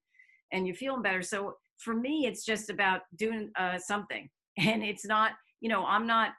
and 0.53 0.65
you're 0.65 0.77
feeling 0.77 1.01
better. 1.01 1.21
So 1.21 1.55
for 1.77 1.93
me, 1.93 2.25
it's 2.25 2.45
just 2.45 2.69
about 2.69 3.01
doing 3.17 3.51
uh, 3.59 3.79
something. 3.79 4.29
and 4.57 4.83
it's 4.83 5.05
not 5.05 5.31
you 5.61 5.69
know 5.69 5.85
i'm 5.85 6.07
not 6.07 6.31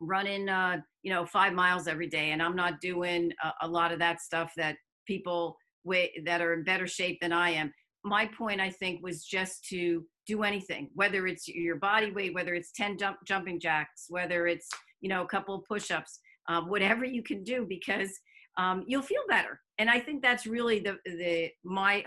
running 0.00 0.48
uh 0.48 0.76
you 1.02 1.12
know 1.12 1.24
five 1.24 1.52
miles 1.52 1.88
every 1.88 2.08
day 2.08 2.32
and 2.32 2.42
i'm 2.42 2.56
not 2.56 2.80
doing 2.80 3.32
a, 3.42 3.66
a 3.66 3.68
lot 3.68 3.92
of 3.92 3.98
that 3.98 4.20
stuff 4.20 4.52
that 4.56 4.76
people 5.06 5.56
way 5.84 6.12
that 6.24 6.40
are 6.40 6.54
in 6.54 6.64
better 6.64 6.86
shape 6.86 7.18
than 7.20 7.32
i 7.32 7.50
am 7.50 7.72
my 8.06 8.26
point 8.38 8.60
i 8.60 8.70
think 8.70 9.02
was 9.02 9.24
just 9.24 9.64
to 9.64 10.04
do 10.26 10.42
anything 10.42 10.88
whether 10.94 11.26
it's 11.26 11.46
your 11.48 11.76
body 11.76 12.10
weight 12.12 12.34
whether 12.34 12.54
it's 12.54 12.72
10 12.72 12.98
jump, 12.98 13.18
jumping 13.26 13.60
jacks 13.60 14.06
whether 14.08 14.46
it's 14.46 14.68
you 15.00 15.08
know 15.08 15.22
a 15.22 15.28
couple 15.28 15.62
push-ups 15.68 16.20
um, 16.48 16.68
whatever 16.68 17.04
you 17.04 17.22
can 17.22 17.42
do 17.42 17.66
because 17.68 18.18
um, 18.58 18.84
you'll 18.86 19.02
feel 19.02 19.22
better. 19.28 19.60
And 19.78 19.90
i 19.90 20.00
think 20.00 20.22
that's 20.22 20.46
really 20.46 20.80
the 20.80 20.96
the 21.04 21.50
my 21.64 22.04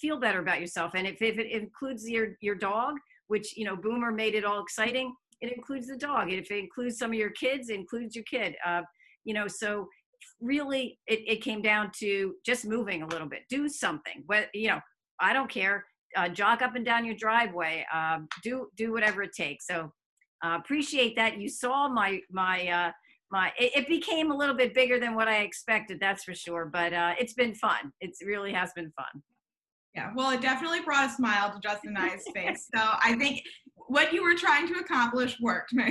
feel 0.00 0.18
better 0.18 0.38
about 0.38 0.60
yourself. 0.60 0.92
And 0.94 1.06
if, 1.06 1.20
if 1.20 1.38
it 1.38 1.50
includes 1.50 2.08
your 2.08 2.36
your 2.40 2.54
dog 2.54 2.94
which 3.28 3.56
you 3.56 3.64
know 3.64 3.76
boomer 3.76 4.12
made 4.12 4.34
it 4.34 4.44
all 4.44 4.62
exciting 4.62 5.14
it 5.40 5.52
includes 5.52 5.86
the 5.88 5.96
dog. 5.96 6.32
If 6.32 6.50
it 6.50 6.58
includes 6.58 6.98
some 6.98 7.10
of 7.10 7.16
your 7.16 7.30
kids 7.30 7.68
it 7.70 7.76
includes 7.76 8.14
your 8.14 8.24
kid. 8.24 8.54
Uh, 8.64 8.82
you 9.24 9.34
know 9.34 9.48
so 9.48 9.88
really 10.40 10.98
it, 11.06 11.20
it 11.26 11.42
came 11.42 11.62
down 11.62 11.90
to 11.98 12.34
just 12.46 12.64
moving 12.64 13.02
a 13.02 13.06
little 13.06 13.28
bit. 13.28 13.40
Do 13.48 13.68
something 13.68 14.24
but 14.28 14.46
you 14.54 14.68
know 14.68 14.80
i 15.20 15.32
don't 15.32 15.50
care 15.50 15.84
uh, 16.16 16.28
jog 16.28 16.62
up 16.62 16.74
and 16.74 16.84
down 16.84 17.04
your 17.04 17.14
driveway 17.14 17.84
um, 17.92 18.28
do 18.42 18.68
do 18.76 18.92
whatever 18.92 19.22
it 19.22 19.32
takes 19.36 19.66
so 19.66 19.92
uh, 20.44 20.56
appreciate 20.58 21.14
that 21.16 21.38
you 21.38 21.48
saw 21.48 21.88
my 21.88 22.20
my 22.30 22.66
uh, 22.68 22.90
my 23.30 23.52
it, 23.58 23.72
it, 23.76 23.88
became 23.88 24.32
a 24.32 24.36
little 24.36 24.56
bit 24.56 24.74
bigger 24.74 24.98
than 24.98 25.14
what 25.14 25.28
i 25.28 25.38
expected 25.42 25.98
that's 26.00 26.24
for 26.24 26.34
sure 26.34 26.68
but 26.72 26.92
uh, 26.92 27.14
it's 27.18 27.34
been 27.34 27.54
fun 27.54 27.92
it 28.00 28.10
really 28.24 28.52
has 28.52 28.72
been 28.74 28.90
fun 28.96 29.22
yeah, 29.94 30.12
well, 30.14 30.30
it 30.30 30.40
definitely 30.40 30.80
brought 30.80 31.10
a 31.10 31.12
smile 31.12 31.52
to 31.52 31.58
Justin 31.60 31.96
and 31.96 31.98
I's 31.98 32.24
face. 32.32 32.68
So 32.74 32.80
I 32.80 33.16
think 33.18 33.42
what 33.74 34.12
you 34.12 34.22
were 34.22 34.36
trying 34.36 34.68
to 34.68 34.74
accomplish 34.74 35.38
worked. 35.40 35.72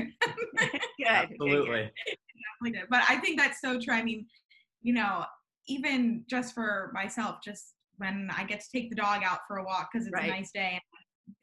Yeah, 0.98 1.26
absolutely. 1.32 1.92
But 2.90 3.04
I 3.08 3.18
think 3.18 3.40
that's 3.40 3.62
so 3.62 3.80
true. 3.80 3.94
I 3.94 4.04
mean, 4.04 4.26
you 4.82 4.94
know, 4.94 5.24
even 5.68 6.26
just 6.30 6.54
for 6.54 6.92
myself, 6.94 7.38
just 7.44 7.74
when 8.00 8.30
I 8.36 8.44
get 8.44 8.60
to 8.62 8.66
take 8.72 8.90
the 8.90 8.96
dog 8.96 9.22
out 9.24 9.40
for 9.48 9.58
a 9.58 9.64
walk 9.64 9.90
because 9.92 10.08
it's 10.08 10.14
right. 10.14 10.30
a 10.30 10.34
nice 10.34 10.52
day 10.52 10.80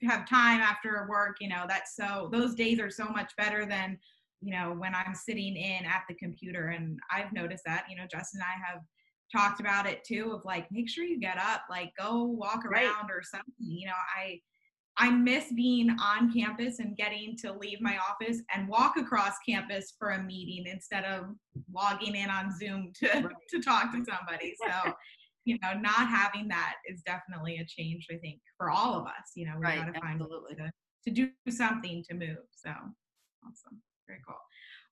and 0.00 0.10
have 0.10 0.28
time 0.28 0.60
after 0.60 1.06
work, 1.08 1.36
you 1.40 1.48
know, 1.48 1.64
that's 1.68 1.94
so, 1.94 2.28
those 2.32 2.54
days 2.54 2.80
are 2.80 2.90
so 2.90 3.04
much 3.06 3.32
better 3.38 3.64
than, 3.64 3.98
you 4.40 4.52
know, 4.52 4.74
when 4.76 4.94
I'm 4.94 5.14
sitting 5.14 5.56
in 5.56 5.84
at 5.84 6.02
the 6.08 6.14
computer. 6.16 6.68
And 6.68 6.98
I've 7.10 7.32
noticed 7.32 7.62
that, 7.66 7.84
you 7.88 7.96
know, 7.96 8.06
Justin 8.10 8.40
and 8.40 8.44
I 8.44 8.72
have 8.72 8.82
talked 9.34 9.60
about 9.60 9.86
it 9.86 10.04
too 10.04 10.32
of 10.32 10.44
like 10.44 10.66
make 10.70 10.88
sure 10.88 11.04
you 11.04 11.18
get 11.18 11.38
up 11.38 11.62
like 11.68 11.92
go 11.98 12.22
walk 12.24 12.64
around 12.64 12.84
right. 12.84 13.10
or 13.10 13.22
something 13.22 13.52
you 13.58 13.86
know 13.86 13.92
i 14.16 14.38
i 14.98 15.10
miss 15.10 15.52
being 15.52 15.90
on 16.00 16.32
campus 16.32 16.78
and 16.78 16.96
getting 16.96 17.36
to 17.36 17.52
leave 17.52 17.80
my 17.80 17.98
office 17.98 18.40
and 18.54 18.68
walk 18.68 18.96
across 18.96 19.32
campus 19.46 19.94
for 19.98 20.10
a 20.10 20.22
meeting 20.22 20.70
instead 20.72 21.04
of 21.04 21.24
logging 21.72 22.14
in 22.14 22.30
on 22.30 22.56
zoom 22.56 22.92
to 22.94 23.08
right. 23.08 23.34
to 23.50 23.60
talk 23.60 23.90
to 23.92 24.04
somebody 24.04 24.54
so 24.64 24.92
you 25.46 25.56
know 25.62 25.72
not 25.80 26.08
having 26.08 26.46
that 26.48 26.74
is 26.86 27.00
definitely 27.02 27.56
a 27.58 27.64
change 27.64 28.06
i 28.12 28.16
think 28.16 28.40
for 28.58 28.70
all 28.70 28.94
of 28.94 29.06
us 29.06 29.32
you 29.34 29.46
know 29.46 29.54
we 29.56 29.64
right. 29.64 29.78
got 29.78 29.94
to 29.94 30.00
find 30.00 30.20
absolutely. 30.20 30.56
to, 30.56 30.70
to 31.04 31.10
do 31.10 31.30
something 31.48 32.04
to 32.08 32.14
move 32.14 32.44
so 32.50 32.70
awesome 32.70 33.80
very 34.06 34.20
cool 34.26 34.36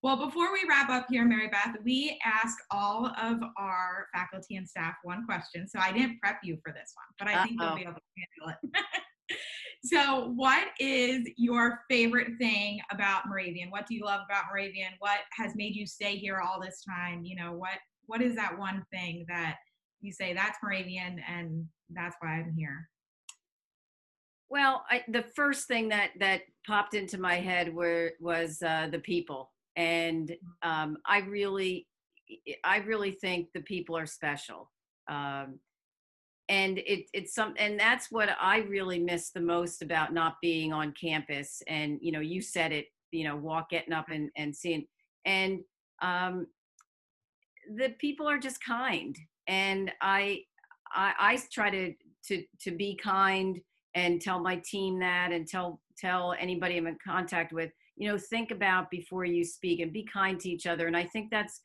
well, 0.04 0.18
before 0.18 0.52
we 0.52 0.66
wrap 0.68 0.90
up 0.90 1.06
here, 1.08 1.24
Mary 1.24 1.48
Beth, 1.48 1.76
we 1.82 2.20
ask 2.22 2.58
all 2.70 3.06
of 3.06 3.40
our 3.56 4.06
faculty 4.12 4.56
and 4.56 4.68
staff 4.68 4.96
one 5.02 5.24
question. 5.24 5.66
So 5.66 5.78
I 5.78 5.92
didn't 5.92 6.20
prep 6.20 6.40
you 6.44 6.58
for 6.62 6.74
this 6.74 6.92
one, 6.94 7.06
but 7.18 7.26
I 7.26 7.38
Uh-oh. 7.38 7.44
think 7.44 7.58
you'll 7.58 7.74
be 7.74 7.82
able 7.84 7.94
to 7.94 8.00
handle 8.44 8.58
it. 8.74 9.38
so, 9.84 10.30
what 10.34 10.68
is 10.78 11.26
your 11.38 11.80
favorite 11.88 12.36
thing 12.38 12.80
about 12.90 13.26
Moravian? 13.28 13.70
What 13.70 13.86
do 13.86 13.94
you 13.94 14.04
love 14.04 14.20
about 14.28 14.44
Moravian? 14.52 14.92
What 14.98 15.20
has 15.38 15.56
made 15.56 15.74
you 15.74 15.86
stay 15.86 16.16
here 16.16 16.38
all 16.38 16.60
this 16.60 16.84
time? 16.84 17.24
You 17.24 17.36
know, 17.36 17.54
what 17.54 17.78
what 18.04 18.20
is 18.20 18.36
that 18.36 18.58
one 18.58 18.84
thing 18.92 19.24
that 19.28 19.56
you 20.04 20.12
say 20.12 20.32
that's 20.32 20.58
Moravian 20.62 21.20
and 21.28 21.66
that's 21.90 22.16
why 22.20 22.34
I'm 22.34 22.54
here? 22.56 22.88
Well, 24.50 24.84
I, 24.90 25.02
the 25.08 25.24
first 25.34 25.66
thing 25.66 25.88
that 25.88 26.10
that 26.20 26.42
popped 26.66 26.94
into 26.94 27.18
my 27.18 27.34
head 27.34 27.74
were 27.74 28.12
was 28.20 28.62
uh, 28.62 28.88
the 28.90 29.00
people 29.00 29.50
and 29.76 30.34
um, 30.62 30.98
I 31.06 31.18
really, 31.20 31.86
I 32.62 32.78
really 32.78 33.12
think 33.12 33.48
the 33.52 33.62
people 33.62 33.96
are 33.96 34.06
special. 34.06 34.70
Um, 35.08 35.58
and 36.48 36.78
it, 36.78 37.06
it's 37.12 37.34
some, 37.34 37.54
and 37.58 37.80
that's 37.80 38.10
what 38.10 38.28
I 38.40 38.58
really 38.58 38.98
miss 38.98 39.30
the 39.30 39.40
most 39.40 39.82
about 39.82 40.12
not 40.12 40.36
being 40.42 40.72
on 40.72 40.92
campus. 40.92 41.62
And 41.66 41.98
you 42.02 42.12
know, 42.12 42.20
you 42.20 42.42
said 42.42 42.72
it. 42.72 42.86
You 43.10 43.24
know, 43.24 43.36
walk 43.36 43.70
getting 43.70 43.92
up 43.92 44.10
and 44.10 44.30
and 44.36 44.54
seeing, 44.54 44.86
and 45.24 45.60
um, 46.02 46.46
the 47.76 47.90
people 47.98 48.28
are 48.28 48.38
just 48.38 48.62
kind. 48.62 49.16
And 49.48 49.90
I, 50.00 50.40
I, 50.94 51.12
I 51.18 51.38
try 51.52 51.70
to 51.70 51.94
to 52.28 52.42
to 52.62 52.70
be 52.70 52.96
kind 52.96 53.60
and 53.94 54.20
tell 54.20 54.40
my 54.40 54.60
team 54.64 54.98
that, 55.00 55.32
and 55.32 55.46
tell 55.46 55.80
tell 55.98 56.34
anybody 56.38 56.76
I'm 56.76 56.86
in 56.86 56.98
contact 57.06 57.52
with 57.52 57.70
you 57.96 58.08
know 58.08 58.18
think 58.18 58.50
about 58.50 58.90
before 58.90 59.24
you 59.24 59.44
speak 59.44 59.80
and 59.80 59.92
be 59.92 60.06
kind 60.12 60.38
to 60.40 60.50
each 60.50 60.66
other. 60.66 60.86
And 60.86 60.96
i 60.96 61.04
think 61.04 61.30
that's 61.30 61.62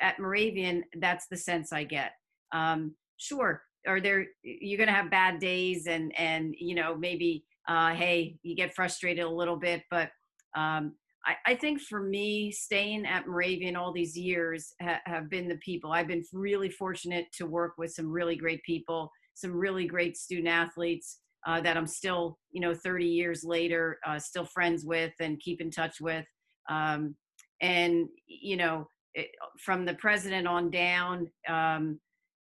at 0.00 0.18
moravian 0.18 0.84
that's 1.00 1.26
the 1.30 1.36
sense 1.36 1.72
i 1.72 1.84
get. 1.84 2.12
Um, 2.52 2.94
sure 3.16 3.62
are 3.86 4.00
there 4.00 4.26
you're 4.42 4.84
to 4.86 4.92
have 4.92 5.10
bad 5.10 5.38
days 5.40 5.86
and 5.86 6.12
and 6.18 6.54
you 6.58 6.74
know 6.74 6.96
maybe 6.96 7.44
uh, 7.68 7.90
hey 7.94 8.36
you 8.42 8.54
get 8.54 8.74
frustrated 8.74 9.24
a 9.24 9.28
little 9.28 9.56
bit 9.56 9.82
but 9.90 10.10
um, 10.56 10.94
I, 11.26 11.52
I, 11.52 11.54
think 11.54 11.80
for 11.82 12.00
me 12.02 12.50
staying 12.50 13.04
at 13.06 13.26
moravian 13.26 13.76
all 13.76 13.92
these 13.92 14.16
years 14.16 14.72
ha- 14.80 15.00
have 15.04 15.28
been 15.28 15.48
the 15.48 15.58
people 15.64 15.92
i've 15.92 16.08
been 16.08 16.24
really 16.32 16.70
fortunate 16.70 17.26
to 17.34 17.46
work 17.46 17.74
with 17.78 17.92
some 17.92 18.10
really 18.10 18.36
great 18.36 18.62
people 18.62 19.10
some 19.34 19.52
really 19.52 19.86
great 19.86 20.16
student 20.16 20.48
athletes 20.48 21.18
uh, 21.46 21.60
that 21.60 21.76
I'm 21.76 21.86
still, 21.86 22.38
you 22.50 22.60
know, 22.60 22.74
30 22.74 23.06
years 23.06 23.44
later, 23.44 23.98
uh, 24.06 24.18
still 24.18 24.44
friends 24.44 24.84
with 24.84 25.12
and 25.20 25.40
keep 25.40 25.60
in 25.60 25.70
touch 25.70 26.00
with. 26.00 26.24
Um, 26.68 27.14
and 27.62 28.08
you 28.26 28.56
know, 28.56 28.86
it, 29.14 29.28
from 29.64 29.84
the 29.84 29.94
president 29.94 30.46
on 30.46 30.70
down, 30.70 31.30
um, 31.48 31.98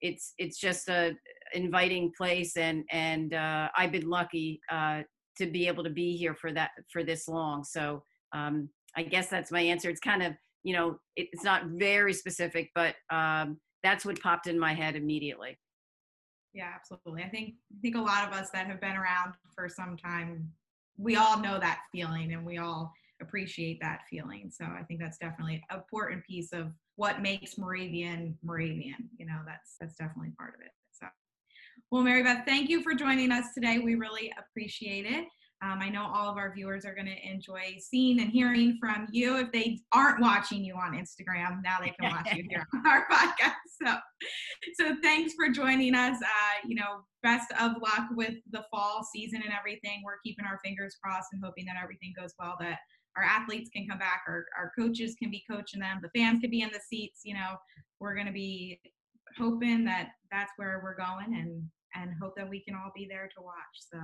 it's 0.01 0.33
it's 0.37 0.59
just 0.59 0.89
a 0.89 1.13
inviting 1.53 2.11
place, 2.17 2.57
and 2.57 2.83
and 2.91 3.33
uh, 3.33 3.69
I've 3.77 3.91
been 3.91 4.09
lucky 4.09 4.59
uh, 4.71 5.01
to 5.37 5.45
be 5.47 5.67
able 5.67 5.83
to 5.83 5.89
be 5.89 6.15
here 6.17 6.35
for 6.35 6.51
that 6.53 6.71
for 6.91 7.03
this 7.03 7.27
long. 7.27 7.63
So 7.63 8.03
um, 8.33 8.69
I 8.95 9.03
guess 9.03 9.27
that's 9.27 9.51
my 9.51 9.61
answer. 9.61 9.89
It's 9.89 9.99
kind 9.99 10.23
of 10.23 10.33
you 10.63 10.73
know, 10.73 10.97
it, 11.15 11.27
it's 11.33 11.43
not 11.43 11.65
very 11.67 12.13
specific, 12.13 12.71
but 12.73 12.95
um, 13.09 13.59
that's 13.83 14.05
what 14.05 14.19
popped 14.21 14.47
in 14.47 14.57
my 14.57 14.73
head 14.73 14.95
immediately. 14.95 15.57
Yeah 16.53 16.71
absolutely. 16.75 17.23
I 17.23 17.29
think 17.29 17.55
i 17.71 17.81
think 17.81 17.95
a 17.95 18.01
lot 18.01 18.27
of 18.27 18.33
us 18.33 18.49
that 18.51 18.67
have 18.67 18.79
been 18.79 18.95
around 18.95 19.33
for 19.55 19.67
some 19.67 19.97
time 19.97 20.51
we 20.97 21.15
all 21.15 21.39
know 21.39 21.59
that 21.59 21.79
feeling 21.91 22.33
and 22.33 22.45
we 22.45 22.59
all 22.59 22.93
appreciate 23.21 23.79
that 23.81 24.01
feeling. 24.09 24.51
So 24.51 24.65
i 24.65 24.83
think 24.83 24.99
that's 24.99 25.17
definitely 25.17 25.63
an 25.69 25.77
important 25.77 26.23
piece 26.25 26.53
of 26.53 26.73
what 26.95 27.21
makes 27.21 27.57
moravian 27.57 28.37
moravian 28.43 29.09
you 29.17 29.25
know 29.25 29.39
that's 29.45 29.75
that's 29.79 29.95
definitely 29.95 30.31
part 30.37 30.53
of 30.55 30.61
it. 30.61 30.71
So 30.91 31.07
well 31.91 32.03
mary 32.03 32.23
beth 32.23 32.45
thank 32.45 32.69
you 32.69 32.83
for 32.83 32.93
joining 32.93 33.31
us 33.31 33.53
today. 33.53 33.79
We 33.79 33.95
really 33.95 34.31
appreciate 34.37 35.05
it 35.05 35.25
um, 35.63 35.79
I 35.81 35.87
know 35.87 36.05
all 36.13 36.29
of 36.29 36.37
our 36.37 36.53
viewers 36.53 36.83
are 36.83 36.93
going 36.93 37.07
to 37.07 37.29
enjoy 37.29 37.77
seeing 37.79 38.19
and 38.19 38.29
hearing 38.29 38.77
from 38.81 39.07
you. 39.11 39.37
If 39.37 39.51
they 39.53 39.79
aren't 39.93 40.19
watching 40.19 40.63
you 40.63 40.75
on 40.75 40.91
Instagram, 40.93 41.63
now 41.63 41.77
they 41.79 41.93
can 41.97 42.11
watch 42.11 42.33
you 42.33 42.45
here 42.49 42.67
on 42.73 42.85
our 42.85 43.07
podcast. 43.11 43.53
So, 43.81 43.95
so 44.75 44.95
thanks 45.01 45.33
for 45.35 45.49
joining 45.49 45.95
us. 45.95 46.17
Uh, 46.21 46.67
you 46.67 46.75
know, 46.75 47.05
best 47.21 47.49
of 47.61 47.73
luck 47.81 48.09
with 48.11 48.33
the 48.51 48.65
fall 48.71 49.07
season 49.13 49.41
and 49.41 49.53
everything. 49.57 50.01
We're 50.03 50.19
keeping 50.23 50.45
our 50.45 50.59
fingers 50.65 50.97
crossed 51.01 51.29
and 51.31 51.41
hoping 51.43 51.65
that 51.65 51.81
everything 51.81 52.13
goes 52.19 52.33
well. 52.37 52.57
That 52.59 52.79
our 53.15 53.23
athletes 53.23 53.69
can 53.73 53.87
come 53.87 53.99
back, 53.99 54.23
our, 54.27 54.45
our 54.57 54.71
coaches 54.77 55.15
can 55.17 55.31
be 55.31 55.43
coaching 55.49 55.79
them, 55.79 56.01
the 56.01 56.19
fans 56.19 56.41
can 56.41 56.49
be 56.49 56.61
in 56.61 56.71
the 56.73 56.81
seats. 56.89 57.21
You 57.23 57.35
know, 57.35 57.55
we're 58.01 58.15
going 58.15 58.27
to 58.27 58.33
be 58.33 58.81
hoping 59.37 59.85
that 59.85 60.09
that's 60.29 60.51
where 60.57 60.81
we're 60.83 60.97
going 60.97 61.35
and 61.35 61.63
and 61.95 62.11
hope 62.21 62.33
that 62.35 62.49
we 62.49 62.59
can 62.59 62.75
all 62.75 62.91
be 62.93 63.07
there 63.09 63.29
to 63.37 63.43
watch. 63.43 63.53
So 63.75 63.99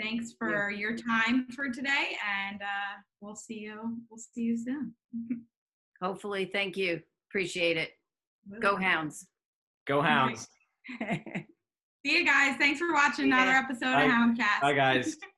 thanks 0.00 0.34
for 0.38 0.70
yeah. 0.70 0.78
your 0.78 0.96
time 0.96 1.46
for 1.54 1.68
today 1.68 2.16
and 2.26 2.62
uh, 2.62 3.00
we'll 3.20 3.36
see 3.36 3.58
you 3.58 3.98
we'll 4.10 4.18
see 4.18 4.42
you 4.42 4.56
soon. 4.56 4.92
Hopefully 6.02 6.50
thank 6.52 6.76
you. 6.76 7.00
Appreciate 7.30 7.76
it. 7.76 7.90
Go 8.60 8.76
hounds. 8.76 9.26
Go 9.86 10.02
hounds. 10.02 10.48
See 11.00 12.18
you 12.18 12.24
guys. 12.24 12.56
Thanks 12.58 12.78
for 12.78 12.92
watching 12.92 13.26
another 13.26 13.50
episode 13.50 13.92
bye. 13.92 14.04
of 14.04 14.10
houndcast. 14.10 14.60
Bye 14.60 14.74
guys 14.74 15.16